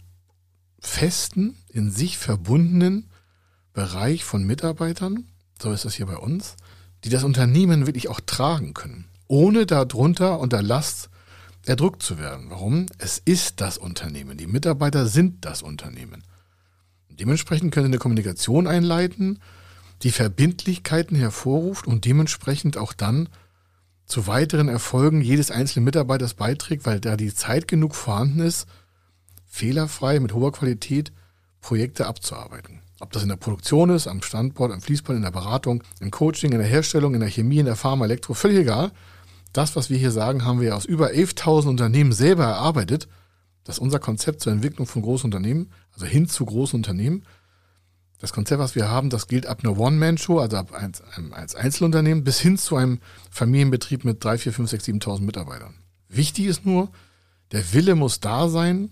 festen, 0.80 1.56
in 1.70 1.92
sich 1.92 2.18
verbundenen 2.18 3.10
Bereich 3.74 4.24
von 4.24 4.44
Mitarbeitern, 4.44 5.26
so 5.62 5.72
ist 5.72 5.86
das 5.86 5.96
hier 5.96 6.06
bei 6.06 6.18
uns, 6.18 6.56
die 7.04 7.10
das 7.10 7.24
Unternehmen 7.24 7.86
wirklich 7.86 8.10
auch 8.10 8.20
tragen 8.20 8.74
können, 8.74 9.06
ohne 9.28 9.66
darunter 9.66 10.40
unter 10.40 10.62
Last 10.62 11.10
erdrückt 11.66 12.02
zu 12.02 12.18
werden. 12.18 12.50
Warum? 12.50 12.88
Es 12.98 13.22
ist 13.24 13.62
das 13.62 13.78
Unternehmen. 13.78 14.38
Die 14.38 14.48
Mitarbeiter 14.48 15.06
sind 15.06 15.46
das 15.46 15.62
Unternehmen. 15.62 16.24
Dementsprechend 17.10 17.74
können 17.74 17.88
Sie 17.88 17.92
eine 17.92 18.00
Kommunikation 18.00 18.66
einleiten, 18.66 19.40
die 20.04 20.12
Verbindlichkeiten 20.12 21.18
hervorruft 21.18 21.86
und 21.86 22.06
dementsprechend 22.06 22.78
auch 22.78 22.94
dann 22.94 23.28
zu 24.06 24.26
weiteren 24.26 24.70
Erfolgen 24.70 25.22
jedes 25.22 25.52
einzelnen 25.52 25.84
Mitarbeiters 25.84 26.34
beiträgt, 26.34 26.86
weil 26.86 27.00
da 27.00 27.18
die 27.18 27.34
Zeit 27.34 27.68
genug 27.68 27.94
vorhanden 27.94 28.40
ist, 28.40 28.68
fehlerfrei 29.50 30.20
mit 30.20 30.34
hoher 30.34 30.54
Qualität 30.54 31.12
Projekte 31.60 32.08
abzuarbeiten. 32.08 32.82
Ob 33.02 33.12
das 33.12 33.24
in 33.24 33.30
der 33.30 33.36
Produktion 33.36 33.90
ist, 33.90 34.08
am 34.08 34.22
Standort, 34.22 34.72
am 34.72 34.82
Fließband, 34.82 35.18
in 35.18 35.24
der 35.24 35.32
Beratung, 35.32 35.84
im 36.00 36.12
Coaching, 36.12 36.52
in 36.52 36.60
der 36.60 36.68
Herstellung, 36.68 37.14
in 37.14 37.22
der 37.22 37.30
Chemie, 37.30 37.60
in 37.60 37.66
der 37.66 37.76
Pharma, 37.76 38.06
Elektro, 38.06 38.34
völlig 38.34 38.60
egal. 38.60 38.92
Das, 39.54 39.76
was 39.76 39.90
wir 39.90 39.98
hier 39.98 40.12
sagen, 40.12 40.46
haben 40.46 40.62
wir 40.62 40.76
aus 40.76 40.86
über 40.86 41.10
11.000 41.10 41.68
Unternehmen 41.68 42.12
selber 42.12 42.46
erarbeitet. 42.46 43.08
Das 43.64 43.78
ist 43.78 43.82
unser 43.82 44.00
Konzept 44.00 44.42
zur 44.42 44.54
Entwicklung 44.54 44.86
von 44.86 45.02
großen 45.02 45.28
Unternehmen, 45.28 45.72
also 45.94 46.06
hin 46.06 46.28
zu 46.28 46.46
großen 46.46 46.78
Unternehmen. 46.78 47.24
Das 48.20 48.34
Konzept, 48.34 48.60
was 48.60 48.76
wir 48.76 48.90
haben, 48.90 49.10
das 49.10 49.28
gilt 49.28 49.46
ab 49.46 49.60
einer 49.64 49.78
One-Man-Show, 49.78 50.40
also 50.40 50.58
ab 50.58 50.74
einem, 50.74 51.34
als 51.34 51.56
Einzelunternehmen, 51.56 52.26
bis 52.26 52.40
hin 52.40 52.58
zu 52.58 52.76
einem 52.76 53.00
Familienbetrieb 53.32 54.04
mit 54.04 54.24
3, 54.24 54.38
4, 54.40 54.54
5, 54.54 54.70
6, 54.70 54.86
7.000 54.86 55.22
Mitarbeitern. 55.22 55.76
Wichtig 56.10 56.48
ist 56.48 56.66
nur, 56.66 56.90
der 57.54 57.74
Wille 57.74 57.96
muss 57.96 58.20
da 58.20 58.50
sein, 58.50 58.92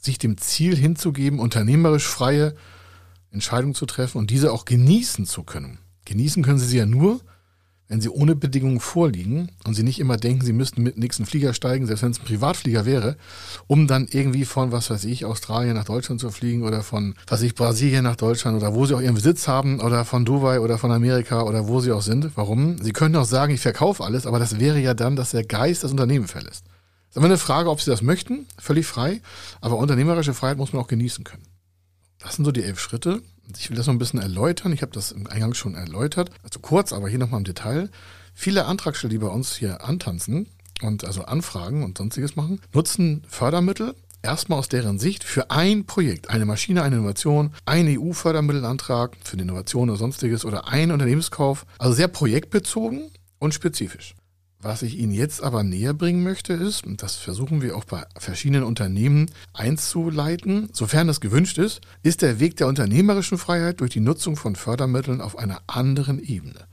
sich 0.00 0.18
dem 0.18 0.38
Ziel 0.38 0.76
hinzugeben, 0.76 1.38
unternehmerisch 1.38 2.06
freie 2.06 2.54
Entscheidungen 3.30 3.74
zu 3.74 3.86
treffen 3.86 4.18
und 4.18 4.30
diese 4.30 4.52
auch 4.52 4.64
genießen 4.64 5.26
zu 5.26 5.44
können. 5.44 5.78
Genießen 6.06 6.42
können 6.42 6.58
Sie 6.58 6.66
sie 6.66 6.78
ja 6.78 6.86
nur, 6.86 7.20
wenn 7.90 8.00
sie 8.00 8.08
ohne 8.08 8.36
Bedingungen 8.36 8.78
vorliegen 8.78 9.50
und 9.64 9.74
sie 9.74 9.82
nicht 9.82 9.98
immer 9.98 10.16
denken, 10.16 10.44
sie 10.44 10.52
müssten 10.52 10.80
mit 10.82 10.94
dem 10.94 11.00
nächsten 11.00 11.26
Flieger 11.26 11.52
steigen, 11.52 11.86
selbst 11.86 12.04
wenn 12.04 12.12
es 12.12 12.20
ein 12.20 12.24
Privatflieger 12.24 12.86
wäre, 12.86 13.16
um 13.66 13.88
dann 13.88 14.06
irgendwie 14.08 14.44
von, 14.44 14.70
was 14.70 14.90
weiß 14.90 15.04
ich, 15.04 15.24
Australien 15.24 15.74
nach 15.74 15.86
Deutschland 15.86 16.20
zu 16.20 16.30
fliegen 16.30 16.62
oder 16.62 16.82
von, 16.82 17.16
was 17.26 17.40
weiß 17.40 17.46
ich, 17.46 17.56
Brasilien 17.56 18.04
nach 18.04 18.14
Deutschland 18.14 18.56
oder 18.56 18.76
wo 18.76 18.86
sie 18.86 18.94
auch 18.94 19.00
ihren 19.00 19.16
Besitz 19.16 19.48
haben 19.48 19.80
oder 19.80 20.04
von 20.04 20.24
Dubai 20.24 20.60
oder 20.60 20.78
von 20.78 20.92
Amerika 20.92 21.42
oder 21.42 21.66
wo 21.66 21.80
sie 21.80 21.90
auch 21.90 22.02
sind. 22.02 22.30
Warum? 22.36 22.78
Sie 22.80 22.92
können 22.92 23.16
auch 23.16 23.24
sagen, 23.24 23.52
ich 23.52 23.60
verkaufe 23.60 24.04
alles, 24.04 24.24
aber 24.24 24.38
das 24.38 24.60
wäre 24.60 24.78
ja 24.78 24.94
dann, 24.94 25.16
dass 25.16 25.32
der 25.32 25.44
Geist 25.44 25.82
das 25.82 25.90
Unternehmen 25.90 26.28
verlässt. 26.28 26.64
Das 27.10 27.16
ist 27.16 27.18
aber 27.18 27.26
eine 27.26 27.38
Frage, 27.38 27.70
ob 27.70 27.80
sie 27.80 27.90
das 27.90 28.02
möchten, 28.02 28.46
völlig 28.56 28.86
frei, 28.86 29.20
aber 29.60 29.78
unternehmerische 29.78 30.32
Freiheit 30.32 30.58
muss 30.58 30.72
man 30.72 30.80
auch 30.80 30.86
genießen 30.88 31.24
können. 31.24 31.42
Das 32.20 32.36
sind 32.36 32.44
so 32.44 32.52
die 32.52 32.62
elf 32.62 32.78
Schritte. 32.78 33.20
Ich 33.58 33.68
will 33.68 33.76
das 33.76 33.88
noch 33.88 33.94
ein 33.94 33.98
bisschen 33.98 34.20
erläutern. 34.20 34.72
Ich 34.72 34.82
habe 34.82 34.92
das 34.92 35.10
im 35.10 35.26
Eingang 35.26 35.54
schon 35.54 35.74
erläutert. 35.74 36.30
Also 36.44 36.60
kurz, 36.60 36.92
aber 36.92 37.08
hier 37.08 37.18
nochmal 37.18 37.40
im 37.40 37.44
Detail. 37.44 37.90
Viele 38.32 38.66
Antragsteller, 38.66 39.10
die 39.10 39.18
bei 39.18 39.26
uns 39.26 39.56
hier 39.56 39.82
antanzen 39.82 40.46
und 40.82 41.04
also 41.04 41.22
Anfragen 41.24 41.82
und 41.82 41.98
sonstiges 41.98 42.36
machen, 42.36 42.60
nutzen 42.72 43.24
Fördermittel 43.28 43.96
erstmal 44.22 44.60
aus 44.60 44.68
deren 44.68 45.00
Sicht 45.00 45.24
für 45.24 45.50
ein 45.50 45.86
Projekt, 45.86 46.30
eine 46.30 46.44
Maschine, 46.44 46.82
eine 46.82 46.96
Innovation, 46.96 47.54
ein 47.64 47.88
EU-Fördermittelantrag 47.88 49.16
für 49.24 49.32
eine 49.32 49.42
Innovation 49.42 49.90
oder 49.90 49.98
sonstiges 49.98 50.44
oder 50.44 50.68
ein 50.68 50.92
Unternehmenskauf. 50.92 51.66
Also 51.78 51.94
sehr 51.94 52.08
projektbezogen 52.08 53.10
und 53.40 53.52
spezifisch. 53.52 54.14
Was 54.62 54.82
ich 54.82 54.98
Ihnen 54.98 55.12
jetzt 55.12 55.42
aber 55.42 55.62
näher 55.62 55.94
bringen 55.94 56.22
möchte, 56.22 56.52
ist, 56.52 56.86
und 56.86 57.02
das 57.02 57.16
versuchen 57.16 57.62
wir 57.62 57.74
auch 57.76 57.84
bei 57.84 58.04
verschiedenen 58.18 58.62
Unternehmen 58.62 59.30
einzuleiten, 59.54 60.68
sofern 60.74 61.06
das 61.06 61.22
gewünscht 61.22 61.56
ist, 61.56 61.80
ist 62.02 62.20
der 62.20 62.40
Weg 62.40 62.58
der 62.58 62.66
unternehmerischen 62.66 63.38
Freiheit 63.38 63.80
durch 63.80 63.90
die 63.90 64.00
Nutzung 64.00 64.36
von 64.36 64.56
Fördermitteln 64.56 65.22
auf 65.22 65.38
einer 65.38 65.62
anderen 65.66 66.22
Ebene. 66.22 66.66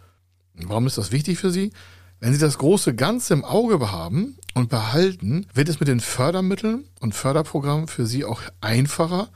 Warum 0.54 0.86
ist 0.86 0.98
das 0.98 1.14
wichtig 1.14 1.40
für 1.40 1.50
Sie? 1.50 1.72
Wenn 2.20 2.34
Sie 2.34 2.40
das 2.40 2.58
große 2.58 2.94
Ganze 2.94 3.34
im 3.34 3.46
Auge 3.46 3.80
haben 3.92 4.38
und 4.54 4.70
behalten, 4.70 5.46
wird 5.54 5.70
es 5.70 5.80
mit 5.80 5.88
den 5.88 6.02
Fördermitteln 6.02 6.90
und 7.00 7.16
Förderprogrammen 7.16 7.88
für 7.88 8.06
Sie 8.06 8.26
auch 8.26 8.42
einfacher, 8.60 9.30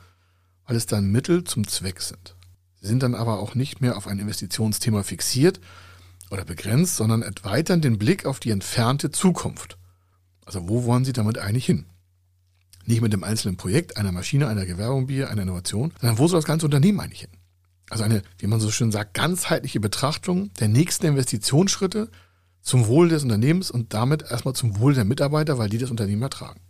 weil 0.68 0.76
es 0.76 0.88
dann 0.88 1.10
Mittel 1.10 1.46
zum 1.46 1.68
Zweck 1.68 2.02
sind. 2.02 2.36
Sie 2.82 2.88
sind 2.88 3.02
dann 3.02 3.16
aber 3.16 3.40
auch 3.40 3.56
nicht 3.56 3.80
mehr 3.80 3.96
auf 3.96 4.08
ein 4.08 4.20
Investitionsthema 4.20 5.04
fixiert, 5.04 5.62
oder 6.32 6.46
begrenzt, 6.46 6.96
sondern 6.96 7.22
erweitern 7.22 7.82
den 7.82 8.00
Blick 8.00 8.26
auf 8.26 8.40
die 8.40 8.50
entfernte 8.50 9.12
Zukunft. 9.12 9.78
Also 10.46 10.68
wo 10.68 10.86
wollen 10.86 11.06
Sie 11.06 11.14
damit 11.14 11.38
eigentlich 11.38 11.66
hin? 11.66 11.86
Nicht 12.86 13.02
mit 13.02 13.14
dem 13.14 13.24
einzelnen 13.24 13.58
Projekt, 13.58 13.98
einer 13.98 14.12
Maschine, 14.12 14.48
einer 14.48 14.66
Gewerbung, 14.66 15.08
einer 15.08 15.44
Innovation, 15.44 15.94
sondern 16.00 16.18
wo 16.18 16.28
soll 16.28 16.40
das 16.40 16.48
ganze 16.48 16.66
Unternehmen 16.66 17.00
eigentlich 17.00 17.22
hin? 17.22 17.30
Also 17.90 18.06
eine, 18.06 18.24
wie 18.40 18.48
man 18.48 18.62
so 18.62 18.72
schön 18.72 18.92
sagt, 18.92 19.14
ganzheitliche 19.14 19.82
Betrachtung 19.82 20.52
der 20.60 20.70
nächsten 20.70 21.06
Investitionsschritte 21.06 22.10
zum 22.62 22.88
Wohl 22.88 23.10
des 23.10 23.24
Unternehmens 23.24 23.70
und 23.70 23.94
damit 23.94 24.24
erstmal 24.24 24.56
zum 24.56 24.80
Wohl 24.80 24.94
der 24.94 25.04
Mitarbeiter, 25.04 25.58
weil 25.58 25.70
die 25.70 25.78
das 25.78 25.92
Unternehmen 25.92 26.22
ertragen. 26.22 26.62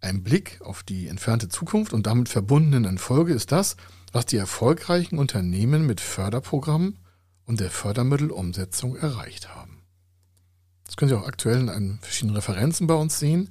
Ein 0.00 0.22
Blick 0.22 0.60
auf 0.62 0.82
die 0.82 1.08
entfernte 1.08 1.48
Zukunft 1.48 1.92
und 1.92 2.06
damit 2.06 2.28
verbundenen 2.28 2.84
Erfolge 2.84 3.34
ist 3.34 3.52
das, 3.52 3.76
was 4.12 4.26
die 4.26 4.36
erfolgreichen 4.36 5.18
Unternehmen 5.18 5.86
mit 5.86 6.00
Förderprogrammen 6.00 6.98
und 7.48 7.60
der 7.60 7.70
Fördermittelumsetzung 7.70 8.94
erreicht 8.96 9.48
haben. 9.56 9.82
Das 10.84 10.96
können 10.96 11.08
Sie 11.08 11.16
auch 11.16 11.26
aktuell 11.26 11.68
in 11.68 11.98
verschiedenen 12.00 12.36
Referenzen 12.36 12.86
bei 12.86 12.94
uns 12.94 13.18
sehen, 13.18 13.48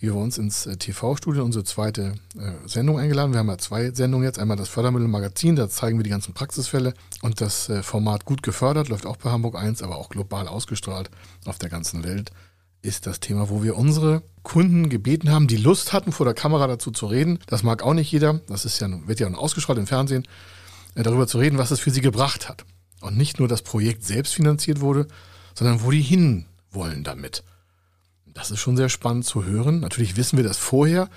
die 0.00 0.06
wir 0.06 0.16
uns 0.16 0.38
ins 0.38 0.66
äh, 0.66 0.76
TV-Studio, 0.76 1.44
unsere 1.44 1.64
zweite 1.64 2.14
äh, 2.36 2.52
Sendung 2.66 2.98
eingeladen. 2.98 3.32
Wir 3.32 3.38
haben 3.38 3.48
ja 3.48 3.58
zwei 3.58 3.90
Sendungen 3.90 4.26
jetzt. 4.26 4.38
Einmal 4.38 4.56
das 4.56 4.68
Fördermittelmagazin, 4.68 5.56
da 5.56 5.68
zeigen 5.68 5.98
wir 5.98 6.02
die 6.02 6.10
ganzen 6.10 6.34
Praxisfälle 6.34 6.94
und 7.22 7.40
das 7.40 7.68
äh, 7.68 7.82
Format 7.82 8.24
gut 8.24 8.42
gefördert, 8.42 8.88
läuft 8.88 9.06
auch 9.06 9.18
bei 9.18 9.30
Hamburg 9.30 9.56
1, 9.56 9.82
aber 9.82 9.96
auch 9.96 10.08
global 10.08 10.48
ausgestrahlt 10.48 11.10
auf 11.44 11.58
der 11.58 11.68
ganzen 11.68 12.02
Welt 12.02 12.32
ist 12.80 13.06
das 13.06 13.18
Thema, 13.20 13.48
wo 13.48 13.62
wir 13.62 13.76
unsere 13.78 14.22
Kunden 14.42 14.90
gebeten 14.90 15.30
haben, 15.30 15.46
die 15.46 15.56
Lust 15.56 15.94
hatten, 15.94 16.12
vor 16.12 16.26
der 16.26 16.34
Kamera 16.34 16.66
dazu 16.66 16.90
zu 16.90 17.06
reden. 17.06 17.38
Das 17.46 17.62
mag 17.62 17.82
auch 17.82 17.94
nicht 17.94 18.12
jeder. 18.12 18.40
Das 18.46 18.66
ist 18.66 18.78
ja, 18.78 18.88
wird 19.06 19.20
ja 19.20 19.32
ausgestrahlt 19.32 19.78
im 19.78 19.86
Fernsehen, 19.86 20.28
darüber 20.94 21.26
zu 21.26 21.38
reden, 21.38 21.56
was 21.56 21.70
es 21.70 21.80
für 21.80 21.90
sie 21.90 22.02
gebracht 22.02 22.46
hat 22.46 22.66
und 23.04 23.16
nicht 23.16 23.38
nur 23.38 23.48
das 23.48 23.62
Projekt 23.62 24.04
selbst 24.04 24.34
finanziert 24.34 24.80
wurde, 24.80 25.06
sondern 25.54 25.82
wo 25.82 25.90
die 25.90 26.02
hin 26.02 26.46
wollen 26.70 27.04
damit. 27.04 27.44
Das 28.26 28.50
ist 28.50 28.58
schon 28.58 28.76
sehr 28.76 28.88
spannend 28.88 29.24
zu 29.24 29.44
hören. 29.44 29.80
Natürlich 29.80 30.16
wissen 30.16 30.36
wir 30.36 30.44
das 30.44 30.58
vorher, 30.58 31.08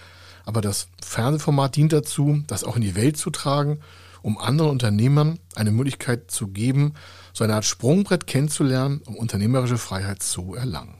aber 0.45 0.61
das 0.61 0.87
Fernsehformat 1.03 1.75
dient 1.75 1.93
dazu, 1.93 2.43
das 2.47 2.63
auch 2.63 2.75
in 2.75 2.81
die 2.83 2.95
Welt 2.95 3.17
zu 3.17 3.31
tragen, 3.31 3.79
um 4.21 4.37
anderen 4.37 4.71
Unternehmern 4.71 5.39
eine 5.55 5.71
Möglichkeit 5.71 6.29
zu 6.29 6.47
geben, 6.49 6.93
so 7.33 7.43
eine 7.43 7.55
Art 7.55 7.65
Sprungbrett 7.65 8.27
kennenzulernen, 8.27 9.01
um 9.05 9.15
unternehmerische 9.15 9.77
Freiheit 9.77 10.21
zu 10.21 10.53
erlangen. 10.53 10.95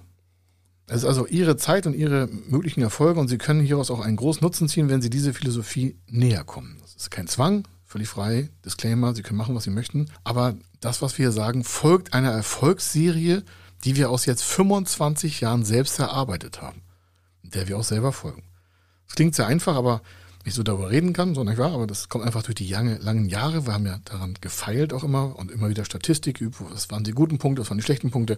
Es 0.88 1.00
ist 1.00 1.06
also 1.06 1.28
Ihre 1.28 1.58
Zeit 1.58 1.86
und 1.86 1.94
Ihre 1.94 2.30
möglichen 2.48 2.82
Erfolge 2.82 3.20
und 3.20 3.28
Sie 3.28 3.38
können 3.38 3.60
hieraus 3.60 3.92
auch 3.92 4.00
einen 4.00 4.16
großen 4.16 4.42
Nutzen 4.42 4.70
ziehen, 4.70 4.90
wenn 4.90 5.02
Sie 5.02 5.10
diese 5.10 5.34
Philosophie 5.34 5.98
näher 6.08 6.46
kommen. 6.46 6.78
Das 6.82 6.96
ist 6.96 7.12
kein 7.12 7.28
Zwang, 7.28 7.68
völlig 7.88 8.10
frei, 8.10 8.50
Disclaimer, 8.66 9.16
Sie 9.16 9.24
können 9.24 9.38
machen, 9.38 9.56
was 9.56 9.64
Sie 9.64 9.70
möchten. 9.70 10.12
Aber 10.24 10.56
das, 10.82 11.02
was 11.02 11.18
wir 11.18 11.32
sagen, 11.32 11.64
folgt 11.64 12.14
einer 12.14 12.32
Erfolgsserie, 12.32 13.44
die 13.84 13.96
wir 13.96 14.10
aus 14.10 14.26
jetzt 14.26 14.44
25 14.44 15.42
Jahren 15.42 15.64
selbst 15.64 15.98
erarbeitet 15.98 16.62
haben, 16.62 16.82
der 17.44 17.68
wir 17.68 17.78
auch 17.78 17.84
selber 17.84 18.12
folgen. 18.12 18.44
Das 19.08 19.16
klingt 19.16 19.36
sehr 19.36 19.48
einfach, 19.48 19.76
aber 19.76 20.02
ich 20.44 20.54
so 20.54 20.64
darüber 20.64 20.90
reden 20.90 21.14
kann, 21.14 21.36
so 21.36 21.44
nicht 21.44 21.58
wahr, 21.58 21.74
aber 21.74 21.88
das 21.88 22.10
kommt 22.10 22.26
einfach 22.26 22.44
durch 22.44 22.56
die 22.56 22.68
lange, 22.68 22.98
langen 22.98 23.26
Jahre. 23.26 23.66
Wir 23.66 23.74
haben 23.74 23.86
ja 23.86 24.00
daran 24.06 24.36
gefeilt 24.40 24.94
auch 24.94 25.04
immer 25.04 25.38
und 25.38 25.52
immer 25.52 25.70
wieder 25.70 25.86
Statistik 25.86 26.42
übt, 26.42 26.58
was 26.70 26.90
waren 26.90 27.04
die 27.04 27.12
guten 27.12 27.38
Punkte, 27.38 27.62
was 27.62 27.70
waren 27.70 27.78
die 27.78 27.84
schlechten 27.84 28.12
Punkte, 28.12 28.38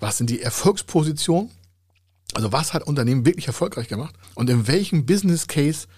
was 0.00 0.18
sind 0.18 0.30
die 0.30 0.40
Erfolgspositionen, 0.40 1.50
also 2.34 2.52
was 2.52 2.72
hat 2.72 2.84
Unternehmen 2.84 3.26
wirklich 3.26 3.46
erfolgreich 3.46 3.88
gemacht 3.88 4.14
und 4.34 4.48
in 4.48 4.66
welchem 4.66 5.04
Business 5.04 5.46
Case 5.46 5.88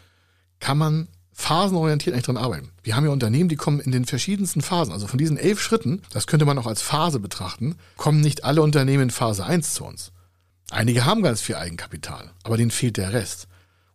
kann 0.58 0.78
man 0.78 1.08
phasenorientiert 1.34 2.14
eigentlich 2.14 2.26
dran 2.26 2.36
arbeiten. 2.36 2.70
Wir 2.82 2.96
haben 2.96 3.04
ja 3.04 3.10
Unternehmen, 3.10 3.48
die 3.48 3.56
kommen 3.56 3.80
in 3.80 3.92
den 3.92 4.04
verschiedensten 4.04 4.62
Phasen. 4.62 4.92
Also 4.92 5.08
von 5.08 5.18
diesen 5.18 5.36
elf 5.36 5.60
Schritten, 5.60 6.00
das 6.12 6.26
könnte 6.26 6.46
man 6.46 6.56
auch 6.58 6.66
als 6.66 6.80
Phase 6.80 7.18
betrachten, 7.18 7.76
kommen 7.96 8.20
nicht 8.20 8.44
alle 8.44 8.62
Unternehmen 8.62 9.04
in 9.04 9.10
Phase 9.10 9.44
1 9.44 9.74
zu 9.74 9.84
uns. 9.84 10.12
Einige 10.70 11.04
haben 11.04 11.22
ganz 11.22 11.40
viel 11.40 11.56
Eigenkapital, 11.56 12.30
aber 12.44 12.56
denen 12.56 12.70
fehlt 12.70 12.96
der 12.96 13.12
Rest. 13.12 13.48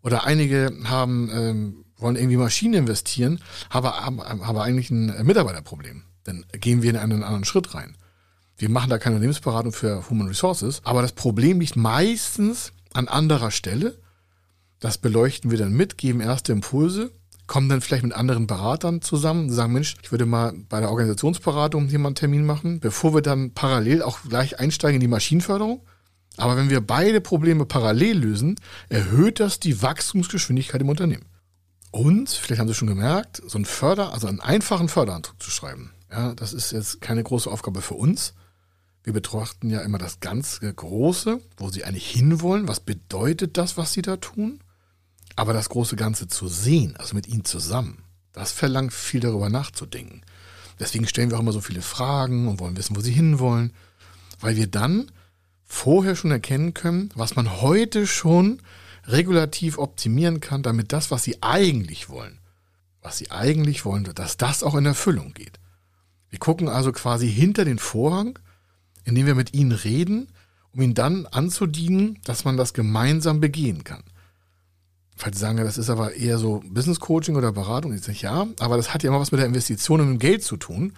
Oder 0.04 0.26
einige 0.26 0.72
haben, 0.84 1.30
ähm, 1.34 1.86
wollen 1.98 2.18
irgendwie 2.18 2.38
Maschinen 2.38 2.74
investieren, 2.74 3.42
aber 3.70 4.06
haben, 4.06 4.22
haben 4.22 4.58
eigentlich 4.58 4.92
ein 4.92 5.26
Mitarbeiterproblem. 5.26 6.04
Dann 6.26 6.46
gehen 6.52 6.84
wir 6.84 6.90
in 6.90 6.98
einen 6.98 7.24
anderen 7.24 7.46
Schritt 7.46 7.74
rein. 7.74 7.96
Wir 8.58 8.70
machen 8.70 8.90
da 8.90 8.98
keine 8.98 9.16
Unternehmensberatung 9.16 9.72
für 9.72 10.10
Human 10.10 10.28
Resources, 10.28 10.82
aber 10.84 11.02
das 11.02 11.14
Problem 11.14 11.62
liegt 11.62 11.78
meistens 11.78 12.74
an 12.94 13.08
anderer 13.08 13.52
Stelle. 13.52 13.98
Das 14.80 14.98
beleuchten 14.98 15.52
wir 15.52 15.58
dann 15.58 15.74
mit, 15.74 15.98
geben 15.98 16.20
erste 16.20 16.52
Impulse 16.52 17.12
kommen 17.50 17.68
dann 17.68 17.82
vielleicht 17.82 18.04
mit 18.04 18.14
anderen 18.14 18.48
Beratern 18.48 19.02
zusammen, 19.02 19.50
sagen, 19.50 19.74
Mensch, 19.74 19.96
ich 20.02 20.12
würde 20.12 20.26
mal 20.26 20.54
bei 20.70 20.80
der 20.80 20.92
Organisationsberatung 20.92 21.88
hier 21.88 22.00
mal 22.00 22.10
einen 22.10 22.16
Termin 22.16 22.46
machen, 22.46 22.80
bevor 22.80 23.14
wir 23.14 23.22
dann 23.22 23.52
parallel 23.52 24.04
auch 24.04 24.20
gleich 24.22 24.60
einsteigen 24.60 24.96
in 24.96 25.02
die 25.02 25.08
Maschinenförderung. 25.08 25.82
Aber 26.38 26.56
wenn 26.56 26.70
wir 26.70 26.80
beide 26.80 27.20
Probleme 27.20 27.66
parallel 27.66 28.20
lösen, 28.20 28.56
erhöht 28.88 29.40
das 29.40 29.60
die 29.60 29.82
Wachstumsgeschwindigkeit 29.82 30.80
im 30.80 30.90
Unternehmen. 30.90 31.26
Und, 31.92 32.30
vielleicht 32.30 32.62
haben 32.62 32.68
Sie 32.68 32.76
schon 32.76 32.88
gemerkt, 32.88 33.42
so 33.46 33.58
einen 33.58 33.66
Förder, 33.66 34.14
also 34.14 34.28
einen 34.28 34.40
einfachen 34.40 34.88
Förderantrag 34.88 35.42
zu 35.42 35.50
schreiben, 35.50 35.92
ja, 36.12 36.36
das 36.36 36.54
ist 36.54 36.72
jetzt 36.72 37.02
keine 37.02 37.24
große 37.24 37.50
Aufgabe 37.50 37.82
für 37.82 37.96
uns. 37.96 38.36
Wir 39.04 39.14
betrachten 39.14 39.72
ja 39.72 39.82
immer 39.82 39.98
das 39.98 40.20
ganz 40.20 40.60
Große, 40.62 41.40
wo 41.58 41.70
sie 41.70 41.84
eigentlich 41.84 42.10
hinwollen. 42.10 42.68
Was 42.68 42.80
bedeutet 42.80 43.58
das, 43.58 43.76
was 43.76 43.94
sie 43.94 44.02
da 44.02 44.18
tun? 44.18 44.60
Aber 45.40 45.54
das 45.54 45.70
große 45.70 45.96
Ganze 45.96 46.28
zu 46.28 46.50
sehen, 46.50 46.98
also 46.98 47.16
mit 47.16 47.26
ihnen 47.30 47.46
zusammen, 47.46 48.04
das 48.34 48.52
verlangt 48.52 48.94
viel 48.94 49.22
darüber 49.22 49.50
nachzudenken. 49.50 50.22
Deswegen 50.80 51.08
stellen 51.08 51.30
wir 51.30 51.38
auch 51.38 51.42
immer 51.42 51.54
so 51.54 51.62
viele 51.62 51.82
Fragen 51.82 52.50
und 52.50 52.60
wollen 52.60 52.76
wissen, 52.76 52.98
wo 52.98 53.00
sie 53.00 53.14
hinwollen, 53.14 53.72
weil 54.42 54.58
wir 54.58 54.68
dann 54.68 55.10
vorher 55.64 56.18
schon 56.18 56.32
erkennen 56.32 56.74
können, 56.74 57.10
was 57.16 57.38
man 57.38 57.62
heute 57.62 58.06
schon 58.06 58.62
regulativ 59.06 59.78
optimieren 59.78 60.42
kann, 60.42 60.62
damit 60.62 60.92
das, 60.92 61.10
was 61.10 61.24
sie 61.24 61.42
eigentlich 61.42 62.10
wollen, 62.10 62.40
was 63.02 63.18
sie 63.18 63.32
eigentlich 63.32 63.86
wollen, 63.86 64.12
dass 64.16 64.36
das 64.36 64.62
auch 64.62 64.76
in 64.76 64.86
Erfüllung 64.86 65.34
geht. 65.34 65.58
Wir 66.30 66.40
gucken 66.40 66.68
also 66.68 66.92
quasi 66.92 67.32
hinter 67.32 67.64
den 67.64 67.80
Vorhang, 67.80 68.38
indem 69.06 69.26
wir 69.26 69.36
mit 69.36 69.54
ihnen 69.54 69.72
reden, 69.72 70.28
um 70.74 70.82
ihnen 70.82 70.96
dann 70.96 71.28
anzudienen, 71.28 72.20
dass 72.26 72.44
man 72.44 72.58
das 72.58 72.74
gemeinsam 72.74 73.40
begehen 73.40 73.86
kann. 73.86 74.04
Falls 75.20 75.36
Sie 75.36 75.42
sagen, 75.42 75.58
das 75.58 75.78
ist 75.78 75.90
aber 75.90 76.14
eher 76.14 76.38
so 76.38 76.64
Business 76.66 77.02
Coaching 77.02 77.36
oder 77.36 77.52
Beratung, 77.52 77.94
ich 77.94 78.04
sage 78.04 78.20
ja, 78.20 78.48
aber 78.62 78.78
das 78.78 78.94
hat 78.94 79.04
ja 79.04 79.10
immer 79.10 79.20
was 79.20 79.34
mit 79.34 79.40
der 79.40 79.48
Investition 79.48 80.00
und 80.00 80.08
dem 80.08 80.18
Geld 80.18 80.46
zu 80.46 80.56
tun. 80.56 80.94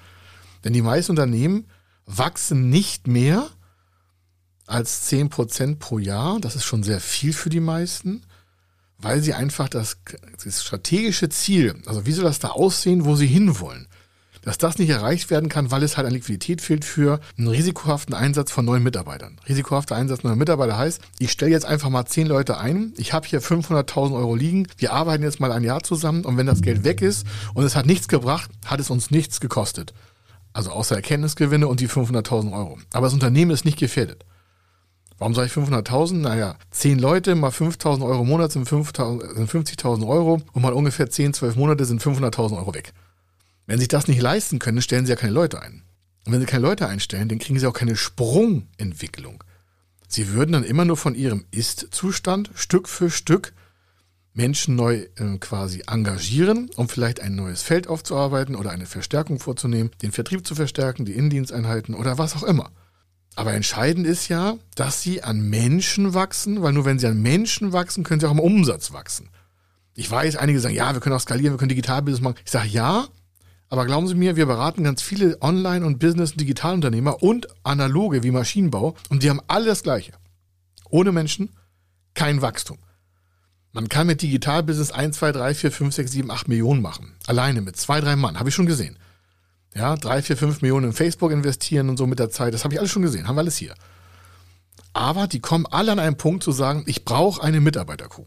Denn 0.63 0.73
die 0.73 0.83
meisten 0.83 1.13
Unternehmen 1.13 1.65
wachsen 2.05 2.69
nicht 2.69 3.07
mehr 3.07 3.49
als 4.67 5.11
10% 5.11 5.79
pro 5.79 5.97
Jahr. 5.97 6.39
Das 6.39 6.55
ist 6.55 6.65
schon 6.65 6.83
sehr 6.83 6.99
viel 6.99 7.33
für 7.33 7.49
die 7.49 7.59
meisten, 7.59 8.21
weil 8.99 9.21
sie 9.23 9.33
einfach 9.33 9.67
das, 9.69 9.97
das 10.43 10.63
strategische 10.63 11.29
Ziel, 11.29 11.81
also 11.87 12.05
wie 12.05 12.11
soll 12.11 12.25
das 12.25 12.37
da 12.37 12.49
aussehen, 12.49 13.05
wo 13.05 13.15
sie 13.15 13.25
hinwollen, 13.25 13.87
dass 14.41 14.57
das 14.57 14.77
nicht 14.77 14.89
erreicht 14.89 15.29
werden 15.29 15.49
kann, 15.49 15.71
weil 15.71 15.83
es 15.83 15.97
halt 15.97 16.07
an 16.07 16.13
Liquidität 16.13 16.61
fehlt 16.61 16.85
für 16.85 17.19
einen 17.37 17.47
risikohaften 17.47 18.15
Einsatz 18.15 18.51
von 18.51 18.65
neuen 18.65 18.83
Mitarbeitern. 18.83 19.39
Risikohafter 19.47 19.95
Einsatz 19.95 20.23
neuer 20.23 20.35
Mitarbeiter 20.35 20.77
heißt, 20.77 21.01
ich 21.19 21.31
stelle 21.31 21.51
jetzt 21.51 21.65
einfach 21.65 21.89
mal 21.89 22.05
zehn 22.05 22.27
Leute 22.27 22.57
ein, 22.57 22.93
ich 22.97 23.13
habe 23.13 23.27
hier 23.27 23.41
500.000 23.41 24.15
Euro 24.15 24.35
liegen, 24.35 24.67
wir 24.77 24.93
arbeiten 24.93 25.23
jetzt 25.23 25.39
mal 25.39 25.51
ein 25.51 25.63
Jahr 25.63 25.83
zusammen 25.83 26.25
und 26.25 26.37
wenn 26.37 26.47
das 26.47 26.61
Geld 26.61 26.83
weg 26.83 27.01
ist 27.01 27.25
und 27.53 27.63
es 27.63 27.75
hat 27.75 27.85
nichts 27.85 28.07
gebracht, 28.07 28.49
hat 28.65 28.79
es 28.79 28.89
uns 28.89 29.11
nichts 29.11 29.39
gekostet. 29.39 29.93
Also 30.53 30.71
außer 30.71 30.95
Erkenntnisgewinne 30.95 31.67
und 31.67 31.79
die 31.79 31.87
500.000 31.87 32.51
Euro. 32.51 32.77
Aber 32.91 33.05
das 33.05 33.13
Unternehmen 33.13 33.51
ist 33.51 33.63
nicht 33.63 33.79
gefährdet. 33.79 34.25
Warum 35.17 35.35
sage 35.35 35.47
ich 35.47 35.53
500.000? 35.53 36.15
Naja, 36.15 36.55
10 36.71 36.97
Leute 36.97 37.35
mal 37.35 37.51
5.000 37.51 38.03
Euro 38.03 38.23
im 38.23 38.27
Monat 38.27 38.51
sind, 38.51 38.67
50.000 38.67 40.07
Euro 40.07 40.41
und 40.51 40.61
mal 40.61 40.73
ungefähr 40.73 41.09
10, 41.09 41.35
12 41.35 41.55
Monate 41.57 41.85
sind 41.85 42.01
500.000 42.01 42.57
Euro 42.57 42.73
weg. 42.73 42.91
Wenn 43.71 43.79
Sie 43.79 43.87
das 43.87 44.09
nicht 44.09 44.21
leisten 44.21 44.59
können, 44.59 44.81
stellen 44.81 45.05
Sie 45.05 45.11
ja 45.11 45.15
keine 45.15 45.31
Leute 45.31 45.61
ein. 45.61 45.83
Und 46.25 46.33
wenn 46.33 46.41
Sie 46.41 46.45
keine 46.45 46.63
Leute 46.63 46.89
einstellen, 46.89 47.29
dann 47.29 47.39
kriegen 47.39 47.57
Sie 47.57 47.65
auch 47.65 47.73
keine 47.73 47.95
Sprungentwicklung. 47.95 49.45
Sie 50.09 50.33
würden 50.33 50.51
dann 50.51 50.65
immer 50.65 50.83
nur 50.83 50.97
von 50.97 51.15
Ihrem 51.15 51.45
Ist-Zustand 51.51 52.51
Stück 52.53 52.89
für 52.89 53.09
Stück 53.09 53.53
Menschen 54.33 54.75
neu 54.75 55.07
äh, 55.15 55.37
quasi 55.39 55.83
engagieren, 55.87 56.69
um 56.75 56.89
vielleicht 56.89 57.21
ein 57.21 57.35
neues 57.35 57.61
Feld 57.61 57.87
aufzuarbeiten 57.87 58.57
oder 58.57 58.71
eine 58.71 58.87
Verstärkung 58.87 59.39
vorzunehmen, 59.39 59.91
den 60.01 60.11
Vertrieb 60.11 60.45
zu 60.45 60.53
verstärken, 60.53 61.05
die 61.05 61.13
Innendiensteinheiten 61.13 61.95
oder 61.95 62.17
was 62.17 62.35
auch 62.35 62.43
immer. 62.43 62.71
Aber 63.35 63.53
entscheidend 63.53 64.05
ist 64.05 64.27
ja, 64.27 64.57
dass 64.75 65.01
sie 65.01 65.23
an 65.23 65.49
Menschen 65.49 66.13
wachsen, 66.13 66.61
weil 66.61 66.73
nur 66.73 66.83
wenn 66.83 66.99
sie 66.99 67.07
an 67.07 67.21
Menschen 67.21 67.71
wachsen, 67.71 68.03
können 68.03 68.19
sie 68.19 68.27
auch 68.27 68.33
im 68.33 68.39
Umsatz 68.41 68.91
wachsen. 68.91 69.29
Ich 69.95 70.11
weiß, 70.11 70.35
einige 70.35 70.59
sagen, 70.59 70.75
ja, 70.75 70.93
wir 70.93 70.99
können 70.99 71.15
auch 71.15 71.21
skalieren, 71.21 71.53
wir 71.53 71.57
können 71.57 71.69
Digitalbusiness 71.69 72.21
machen. 72.21 72.35
Ich 72.43 72.51
sage 72.51 72.67
ja, 72.67 73.07
aber 73.71 73.85
glauben 73.85 74.05
Sie 74.05 74.15
mir, 74.15 74.35
wir 74.35 74.47
beraten 74.47 74.83
ganz 74.83 75.01
viele 75.01 75.41
Online- 75.41 75.85
und 75.85 75.97
Business- 75.97 76.33
und 76.33 76.41
Digitalunternehmer 76.41 77.23
und 77.23 77.47
analoge 77.63 78.21
wie 78.21 78.31
Maschinenbau 78.31 78.95
und 79.09 79.23
die 79.23 79.29
haben 79.29 79.39
alle 79.47 79.67
das 79.67 79.81
Gleiche. 79.81 80.11
Ohne 80.89 81.13
Menschen 81.13 81.55
kein 82.13 82.41
Wachstum. 82.41 82.79
Man 83.71 83.87
kann 83.87 84.07
mit 84.07 84.21
Digitalbusiness 84.21 84.91
1, 84.91 85.17
2, 85.17 85.31
3, 85.31 85.53
4, 85.53 85.71
5, 85.71 85.95
6, 85.95 86.11
7, 86.11 86.31
8 86.31 86.49
Millionen 86.49 86.81
machen. 86.81 87.13
Alleine 87.27 87.61
mit 87.61 87.77
zwei, 87.77 88.01
drei 88.01 88.17
Mann. 88.17 88.37
Habe 88.37 88.49
ich 88.49 88.55
schon 88.55 88.65
gesehen. 88.65 88.99
Ja, 89.73 89.95
3, 89.95 90.21
4, 90.21 90.35
5 90.35 90.61
Millionen 90.61 90.87
in 90.87 90.93
Facebook 90.93 91.31
investieren 91.31 91.87
und 91.87 91.95
so 91.95 92.05
mit 92.07 92.19
der 92.19 92.29
Zeit. 92.29 92.53
Das 92.53 92.65
habe 92.65 92.73
ich 92.73 92.79
alles 92.81 92.91
schon 92.91 93.03
gesehen. 93.03 93.29
Haben 93.29 93.37
wir 93.37 93.41
alles 93.41 93.55
hier. 93.55 93.73
Aber 94.91 95.27
die 95.27 95.39
kommen 95.39 95.65
alle 95.65 95.93
an 95.93 95.99
einen 95.99 96.17
Punkt 96.17 96.43
zu 96.43 96.51
sagen, 96.51 96.83
ich 96.87 97.05
brauche 97.05 97.41
eine 97.41 97.61
Mitarbeiterkuh. 97.61 98.25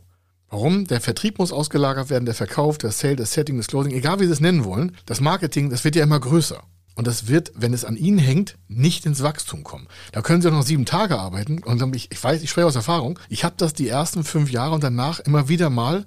Warum? 0.55 0.87
Der 0.87 1.01
Vertrieb 1.01 1.41
muss 1.41 1.51
ausgelagert 1.51 2.11
werden, 2.11 2.27
der 2.27 2.35
Verkauf, 2.37 2.79
der 2.79 2.93
Sale, 2.93 3.17
das 3.17 3.33
Setting, 3.33 3.57
das 3.57 3.67
Closing, 3.67 3.91
egal 3.91 4.21
wie 4.21 4.27
Sie 4.27 4.31
es 4.31 4.39
nennen 4.39 4.63
wollen. 4.63 4.97
Das 5.05 5.21
Marketing, 5.21 5.69
das 5.69 5.83
wird 5.83 5.97
ja 5.97 6.05
immer 6.05 6.21
größer. 6.21 6.63
Und 6.95 7.09
das 7.09 7.27
wird, 7.27 7.51
wenn 7.57 7.75
es 7.75 7.85
an 7.85 7.97
Ihnen 7.97 8.19
hängt, 8.19 8.57
nicht 8.69 9.05
ins 9.05 9.25
Wachstum 9.25 9.65
kommen. 9.65 9.89
Da 10.13 10.23
können 10.23 10.43
Sie 10.43 10.49
auch 10.49 10.53
noch 10.53 10.63
sieben 10.63 10.87
Tage 10.87 11.19
arbeiten. 11.19 11.61
Und 11.65 11.97
ich, 11.97 12.13
ich 12.13 12.23
weiß, 12.23 12.41
ich 12.41 12.51
spreche 12.51 12.69
aus 12.69 12.77
Erfahrung. 12.77 13.19
Ich 13.29 13.43
habe 13.43 13.57
das 13.59 13.75
die 13.75 13.89
ersten 13.89 14.23
fünf 14.23 14.53
Jahre 14.53 14.77
und 14.77 14.85
danach 14.85 15.19
immer 15.19 15.49
wieder 15.49 15.71
mal 15.71 16.07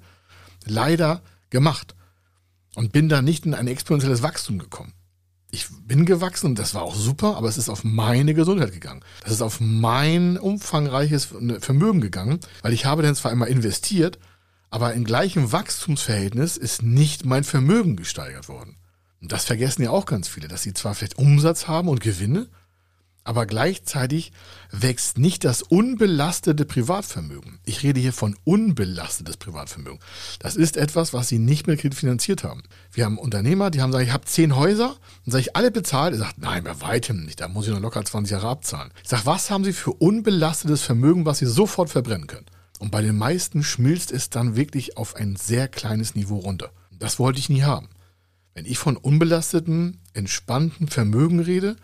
leider 0.64 1.20
gemacht. 1.50 1.94
Und 2.74 2.90
bin 2.90 3.10
da 3.10 3.20
nicht 3.20 3.44
in 3.44 3.52
ein 3.52 3.68
exponentielles 3.68 4.22
Wachstum 4.22 4.58
gekommen. 4.58 4.94
Ich 5.50 5.66
bin 5.86 6.06
gewachsen 6.06 6.46
und 6.46 6.58
das 6.58 6.72
war 6.72 6.82
auch 6.84 6.94
super, 6.94 7.36
aber 7.36 7.48
es 7.48 7.58
ist 7.58 7.68
auf 7.68 7.84
meine 7.84 8.32
Gesundheit 8.32 8.72
gegangen. 8.72 9.04
Das 9.24 9.32
ist 9.32 9.42
auf 9.42 9.60
mein 9.60 10.38
umfangreiches 10.38 11.28
Vermögen 11.60 12.00
gegangen, 12.00 12.40
weil 12.62 12.72
ich 12.72 12.86
habe 12.86 13.02
dann 13.02 13.14
zwar 13.14 13.32
immer 13.32 13.46
investiert, 13.46 14.18
aber 14.70 14.94
in 14.94 15.04
gleichem 15.04 15.52
Wachstumsverhältnis 15.52 16.56
ist 16.56 16.82
nicht 16.82 17.24
mein 17.24 17.44
Vermögen 17.44 17.96
gesteigert 17.96 18.48
worden. 18.48 18.76
Und 19.20 19.32
das 19.32 19.44
vergessen 19.44 19.82
ja 19.82 19.90
auch 19.90 20.06
ganz 20.06 20.28
viele, 20.28 20.48
dass 20.48 20.62
sie 20.62 20.74
zwar 20.74 20.94
vielleicht 20.94 21.18
Umsatz 21.18 21.66
haben 21.66 21.88
und 21.88 22.00
Gewinne, 22.00 22.48
aber 23.28 23.44
gleichzeitig 23.44 24.32
wächst 24.70 25.18
nicht 25.18 25.44
das 25.44 25.60
unbelastete 25.60 26.64
Privatvermögen. 26.64 27.58
Ich 27.66 27.82
rede 27.82 28.00
hier 28.00 28.14
von 28.14 28.36
unbelastetes 28.44 29.36
Privatvermögen. 29.36 29.98
Das 30.38 30.56
ist 30.56 30.78
etwas, 30.78 31.12
was 31.12 31.28
sie 31.28 31.38
nicht 31.38 31.66
mehr 31.66 31.76
kreditfinanziert 31.76 32.42
haben. 32.42 32.62
Wir 32.90 33.04
haben 33.04 33.18
Unternehmer, 33.18 33.70
die 33.70 33.82
haben 33.82 33.90
gesagt, 33.90 34.06
ich 34.06 34.14
habe 34.14 34.24
zehn 34.24 34.56
Häuser 34.56 34.96
und 35.26 35.32
sage 35.32 35.42
ich 35.42 35.56
alle 35.56 35.70
bezahlt. 35.70 36.14
Er 36.14 36.20
sagt, 36.20 36.38
nein, 36.38 36.64
bei 36.64 36.80
weitem 36.80 37.26
nicht, 37.26 37.40
da 37.40 37.48
muss 37.48 37.66
ich 37.66 37.74
noch 37.74 37.80
locker 37.80 38.02
20 38.02 38.32
Jahre 38.32 38.48
abzahlen. 38.48 38.92
Ich 39.02 39.10
sage, 39.10 39.26
was 39.26 39.50
haben 39.50 39.64
Sie 39.64 39.74
für 39.74 39.92
unbelastetes 39.92 40.80
Vermögen, 40.80 41.26
was 41.26 41.38
Sie 41.38 41.46
sofort 41.46 41.90
verbrennen 41.90 42.28
können? 42.28 42.46
Und 42.78 42.90
bei 42.90 43.02
den 43.02 43.16
meisten 43.16 43.62
schmilzt 43.62 44.12
es 44.12 44.30
dann 44.30 44.56
wirklich 44.56 44.96
auf 44.96 45.16
ein 45.16 45.36
sehr 45.36 45.68
kleines 45.68 46.14
Niveau 46.14 46.38
runter. 46.38 46.70
Das 46.90 47.18
wollte 47.18 47.38
ich 47.38 47.48
nie 47.48 47.62
haben. 47.62 47.88
Wenn 48.54 48.66
ich 48.66 48.78
von 48.78 48.96
unbelasteten, 48.96 50.00
entspannten 50.14 50.88
Vermögen 50.88 51.40
rede, 51.40 51.76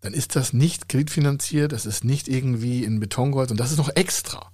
dann 0.00 0.12
ist 0.12 0.36
das 0.36 0.52
nicht 0.52 0.88
kreditfinanziert, 0.88 1.72
das 1.72 1.86
ist 1.86 2.04
nicht 2.04 2.28
irgendwie 2.28 2.84
in 2.84 3.00
Betongold 3.00 3.50
und 3.50 3.58
das 3.58 3.72
ist 3.72 3.78
noch 3.78 3.94
extra. 3.94 4.50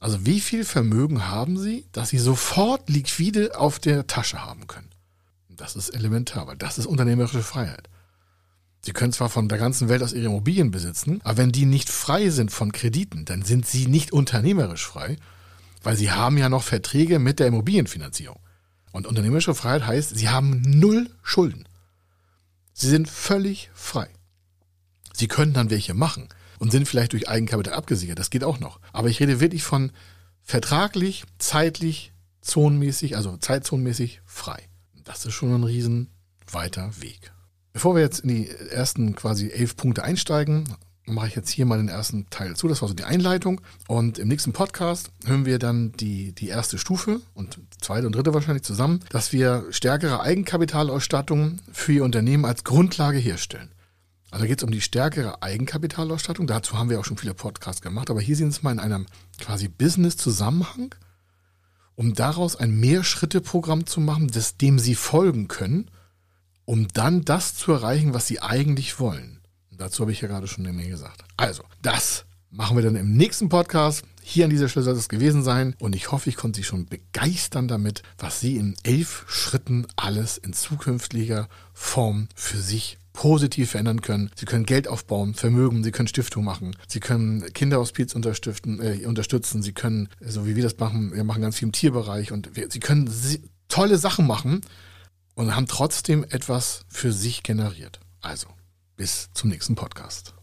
Also 0.00 0.26
wie 0.26 0.40
viel 0.40 0.64
Vermögen 0.64 1.28
haben 1.28 1.58
Sie, 1.58 1.86
dass 1.92 2.10
Sie 2.10 2.18
sofort 2.18 2.88
liquide 2.88 3.58
auf 3.58 3.78
der 3.78 4.06
Tasche 4.06 4.44
haben 4.44 4.66
können? 4.66 4.90
Das 5.48 5.76
ist 5.76 5.90
elementar, 5.90 6.46
weil 6.46 6.56
das 6.56 6.78
ist 6.78 6.86
unternehmerische 6.86 7.42
Freiheit. 7.42 7.88
Sie 8.84 8.92
können 8.92 9.14
zwar 9.14 9.30
von 9.30 9.48
der 9.48 9.56
ganzen 9.56 9.88
Welt 9.88 10.02
aus 10.02 10.12
ihre 10.12 10.26
Immobilien 10.26 10.70
besitzen, 10.70 11.20
aber 11.24 11.38
wenn 11.38 11.52
die 11.52 11.64
nicht 11.64 11.88
frei 11.88 12.28
sind 12.28 12.50
von 12.50 12.70
Krediten, 12.70 13.24
dann 13.24 13.40
sind 13.40 13.66
sie 13.66 13.86
nicht 13.86 14.12
unternehmerisch 14.12 14.86
frei, 14.86 15.16
weil 15.82 15.96
sie 15.96 16.10
haben 16.10 16.36
ja 16.36 16.50
noch 16.50 16.62
Verträge 16.62 17.18
mit 17.18 17.40
der 17.40 17.46
Immobilienfinanzierung. 17.46 18.38
Und 18.92 19.06
unternehmerische 19.06 19.54
Freiheit 19.54 19.86
heißt, 19.86 20.14
sie 20.14 20.28
haben 20.28 20.60
null 20.60 21.08
Schulden. 21.22 21.64
Sie 22.74 22.88
sind 22.90 23.08
völlig 23.08 23.70
frei. 23.72 24.08
Sie 25.14 25.28
können 25.28 25.54
dann 25.54 25.70
welche 25.70 25.94
machen 25.94 26.28
und 26.58 26.70
sind 26.70 26.86
vielleicht 26.86 27.14
durch 27.14 27.26
Eigenkapital 27.26 27.72
abgesichert. 27.72 28.18
Das 28.18 28.28
geht 28.28 28.44
auch 28.44 28.60
noch. 28.60 28.80
Aber 28.92 29.08
ich 29.08 29.18
rede 29.18 29.40
wirklich 29.40 29.62
von 29.62 29.92
vertraglich, 30.42 31.24
zeitlich, 31.38 32.12
zonenmäßig, 32.42 33.16
also 33.16 33.38
zeitzonenmäßig 33.38 34.20
frei. 34.26 34.68
Das 35.04 35.24
ist 35.24 35.32
schon 35.32 35.54
ein 35.54 35.64
riesen 35.64 36.10
weiter 36.50 37.00
Weg. 37.00 37.32
Bevor 37.74 37.96
wir 37.96 38.02
jetzt 38.02 38.20
in 38.20 38.28
die 38.28 38.48
ersten 38.70 39.16
quasi 39.16 39.50
elf 39.50 39.76
Punkte 39.76 40.04
einsteigen, 40.04 40.68
mache 41.06 41.26
ich 41.26 41.34
jetzt 41.34 41.50
hier 41.50 41.66
mal 41.66 41.76
den 41.76 41.88
ersten 41.88 42.30
Teil 42.30 42.54
zu. 42.54 42.68
Das 42.68 42.80
war 42.80 42.88
so 42.88 42.94
die 42.94 43.02
Einleitung. 43.02 43.60
Und 43.88 44.20
im 44.20 44.28
nächsten 44.28 44.52
Podcast 44.52 45.10
hören 45.26 45.44
wir 45.44 45.58
dann 45.58 45.90
die, 45.90 46.32
die 46.32 46.46
erste 46.46 46.78
Stufe 46.78 47.20
und 47.34 47.58
zweite 47.80 48.06
und 48.06 48.14
dritte 48.14 48.32
wahrscheinlich 48.32 48.62
zusammen, 48.62 49.00
dass 49.10 49.32
wir 49.32 49.66
stärkere 49.70 50.20
Eigenkapitalausstattung 50.20 51.58
für 51.72 51.92
Ihr 51.92 52.04
Unternehmen 52.04 52.44
als 52.44 52.62
Grundlage 52.62 53.18
herstellen. 53.18 53.72
Also 54.30 54.46
geht 54.46 54.58
es 54.58 54.64
um 54.64 54.70
die 54.70 54.80
stärkere 54.80 55.42
Eigenkapitalausstattung. 55.42 56.46
Dazu 56.46 56.78
haben 56.78 56.90
wir 56.90 57.00
auch 57.00 57.04
schon 57.04 57.18
viele 57.18 57.34
Podcasts 57.34 57.82
gemacht. 57.82 58.08
Aber 58.08 58.20
hier 58.20 58.36
sehen 58.36 58.52
Sie 58.52 58.58
es 58.58 58.62
mal 58.62 58.70
in 58.70 58.78
einem 58.78 59.06
quasi 59.40 59.66
Business-Zusammenhang, 59.66 60.94
um 61.96 62.14
daraus 62.14 62.54
ein 62.54 62.78
Mehrschritte-Programm 62.78 63.86
zu 63.86 64.00
machen, 64.00 64.28
das, 64.28 64.58
dem 64.58 64.78
Sie 64.78 64.94
folgen 64.94 65.48
können– 65.48 65.90
um 66.64 66.88
dann 66.88 67.24
das 67.24 67.54
zu 67.54 67.72
erreichen, 67.72 68.14
was 68.14 68.26
sie 68.26 68.40
eigentlich 68.40 68.98
wollen. 69.00 69.40
Und 69.70 69.80
dazu 69.80 70.02
habe 70.02 70.12
ich 70.12 70.20
ja 70.20 70.28
gerade 70.28 70.46
schon 70.46 70.64
eine 70.64 70.72
Menge 70.72 70.90
gesagt. 70.90 71.24
Also, 71.36 71.64
das 71.82 72.26
machen 72.50 72.76
wir 72.76 72.84
dann 72.84 72.96
im 72.96 73.16
nächsten 73.16 73.48
Podcast. 73.48 74.04
Hier 74.22 74.44
an 74.44 74.50
dieser 74.50 74.68
Stelle 74.68 74.84
soll 74.84 74.94
es 74.94 75.08
gewesen 75.08 75.42
sein. 75.42 75.74
Und 75.80 75.96
ich 75.96 76.12
hoffe, 76.12 76.28
ich 76.30 76.36
konnte 76.36 76.58
Sie 76.58 76.64
schon 76.64 76.86
begeistern 76.86 77.68
damit, 77.68 78.02
was 78.18 78.40
Sie 78.40 78.56
in 78.56 78.76
elf 78.84 79.24
Schritten 79.28 79.86
alles 79.96 80.38
in 80.38 80.52
zukünftiger 80.52 81.48
Form 81.72 82.28
für 82.34 82.58
sich 82.58 82.98
positiv 83.12 83.70
verändern 83.70 84.00
können. 84.00 84.30
Sie 84.36 84.46
können 84.46 84.66
Geld 84.66 84.88
aufbauen, 84.88 85.34
Vermögen, 85.34 85.84
Sie 85.84 85.92
können 85.92 86.08
Stiftung 86.08 86.44
machen, 86.44 86.76
Sie 86.88 87.00
können 87.00 87.44
Kinderhospiz 87.52 88.14
unterstützen, 88.14 88.80
äh, 88.80 89.06
unterstützen, 89.06 89.62
Sie 89.62 89.72
können, 89.72 90.08
so 90.20 90.46
wie 90.46 90.56
wir 90.56 90.64
das 90.64 90.78
machen, 90.78 91.14
wir 91.14 91.24
machen 91.24 91.42
ganz 91.42 91.56
viel 91.58 91.66
im 91.66 91.72
Tierbereich 91.72 92.32
und 92.32 92.56
wir, 92.56 92.70
Sie 92.70 92.80
können 92.80 93.08
tolle 93.68 93.98
Sachen 93.98 94.26
machen 94.26 94.62
und 95.34 95.54
haben 95.54 95.66
trotzdem 95.66 96.24
etwas 96.24 96.84
für 96.88 97.12
sich 97.12 97.42
generiert. 97.42 98.00
Also, 98.20 98.48
bis 98.96 99.30
zum 99.34 99.50
nächsten 99.50 99.74
Podcast. 99.74 100.34